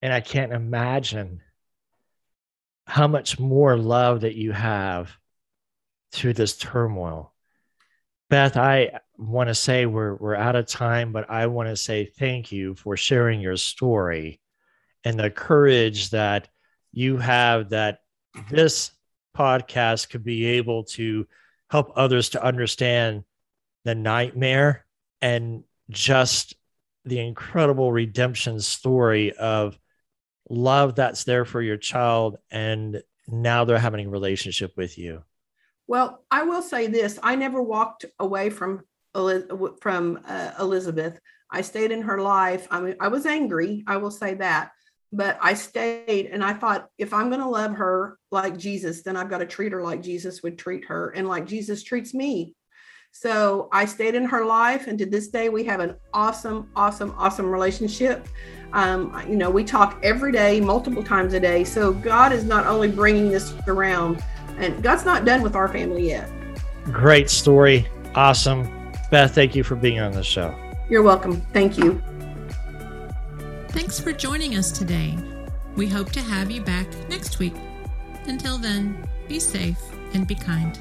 And 0.01 0.11
I 0.11 0.21
can't 0.21 0.51
imagine 0.51 1.41
how 2.87 3.07
much 3.07 3.39
more 3.39 3.77
love 3.77 4.21
that 4.21 4.35
you 4.35 4.51
have 4.51 5.11
through 6.11 6.33
this 6.33 6.57
turmoil. 6.57 7.30
Beth, 8.31 8.55
I 8.55 8.91
want 9.17 9.49
to 9.49 9.53
say 9.53 9.85
we're 9.85 10.15
we're 10.15 10.35
out 10.35 10.55
of 10.55 10.65
time, 10.65 11.11
but 11.11 11.29
I 11.29 11.47
want 11.47 11.67
to 11.67 11.75
say 11.75 12.05
thank 12.05 12.49
you 12.49 12.75
for 12.75 12.95
sharing 12.95 13.41
your 13.41 13.57
story 13.57 14.39
and 15.03 15.19
the 15.19 15.29
courage 15.29 16.11
that 16.11 16.47
you 16.93 17.17
have 17.17 17.71
that 17.71 17.99
mm-hmm. 18.33 18.55
this 18.55 18.91
podcast 19.35 20.11
could 20.11 20.23
be 20.23 20.45
able 20.45 20.85
to 20.85 21.27
help 21.69 21.91
others 21.97 22.29
to 22.29 22.41
understand 22.41 23.25
the 23.83 23.95
nightmare 23.95 24.85
and 25.21 25.65
just 25.89 26.55
the 27.03 27.19
incredible 27.19 27.91
redemption 27.91 28.61
story 28.61 29.33
of 29.33 29.77
love 30.49 30.95
that's 30.95 31.25
there 31.25 31.43
for 31.43 31.61
your 31.61 31.75
child 31.75 32.37
and 32.49 33.03
now 33.27 33.65
they're 33.65 33.77
having 33.77 34.07
a 34.07 34.09
relationship 34.09 34.71
with 34.77 34.97
you 34.97 35.21
well 35.91 36.23
i 36.31 36.41
will 36.43 36.61
say 36.61 36.87
this 36.87 37.19
i 37.21 37.33
never 37.35 37.61
walked 37.61 38.05
away 38.19 38.49
from 38.49 38.81
from 39.81 40.19
uh, 40.27 40.51
Elizabeth. 40.59 41.19
I 41.49 41.61
stayed 41.61 41.91
in 41.91 42.01
her 42.03 42.21
life. 42.21 42.67
I 42.71 42.79
mean, 42.79 42.95
I 42.99 43.09
was 43.09 43.25
angry. 43.25 43.83
I 43.87 43.97
will 43.97 44.11
say 44.11 44.35
that, 44.35 44.71
but 45.11 45.37
I 45.41 45.53
stayed 45.53 46.27
and 46.27 46.43
I 46.43 46.53
thought 46.53 46.87
if 46.97 47.13
I'm 47.13 47.29
going 47.29 47.41
to 47.41 47.47
love 47.47 47.73
her 47.73 48.17
like 48.31 48.57
Jesus, 48.57 49.03
then 49.03 49.17
I've 49.17 49.29
got 49.29 49.39
to 49.39 49.45
treat 49.45 49.73
her 49.73 49.83
like 49.83 50.01
Jesus 50.01 50.43
would 50.43 50.57
treat 50.57 50.85
her 50.85 51.09
and 51.09 51.27
like 51.27 51.45
Jesus 51.45 51.83
treats 51.83 52.13
me. 52.13 52.55
So 53.13 53.67
I 53.73 53.83
stayed 53.83 54.15
in 54.15 54.23
her 54.23 54.45
life, 54.45 54.87
and 54.87 54.97
to 54.99 55.05
this 55.05 55.27
day, 55.27 55.49
we 55.49 55.65
have 55.65 55.81
an 55.81 55.95
awesome, 56.13 56.69
awesome, 56.77 57.13
awesome 57.17 57.45
relationship. 57.45 58.25
Um, 58.71 59.21
you 59.27 59.35
know, 59.35 59.49
we 59.49 59.65
talk 59.65 59.99
every 60.01 60.31
day, 60.31 60.61
multiple 60.61 61.03
times 61.03 61.33
a 61.33 61.39
day. 61.41 61.65
So 61.65 61.91
God 61.91 62.31
is 62.31 62.45
not 62.45 62.65
only 62.65 62.87
bringing 62.87 63.29
this 63.29 63.53
around, 63.67 64.23
and 64.61 64.81
God's 64.83 65.05
not 65.05 65.25
done 65.25 65.41
with 65.41 65.55
our 65.55 65.67
family 65.67 66.07
yet. 66.07 66.29
Great 66.85 67.29
story. 67.29 67.87
Awesome. 68.15 68.91
Beth, 69.09 69.33
thank 69.33 69.55
you 69.55 69.63
for 69.63 69.75
being 69.75 69.99
on 69.99 70.11
the 70.11 70.23
show. 70.23 70.55
You're 70.89 71.03
welcome. 71.03 71.41
Thank 71.53 71.77
you. 71.77 72.01
Thanks 73.69 73.99
for 73.99 74.11
joining 74.11 74.55
us 74.55 74.71
today. 74.71 75.17
We 75.75 75.87
hope 75.87 76.11
to 76.11 76.21
have 76.21 76.51
you 76.51 76.61
back 76.61 76.87
next 77.09 77.39
week. 77.39 77.55
Until 78.25 78.57
then, 78.57 79.07
be 79.27 79.39
safe 79.39 79.79
and 80.13 80.27
be 80.27 80.35
kind. 80.35 80.79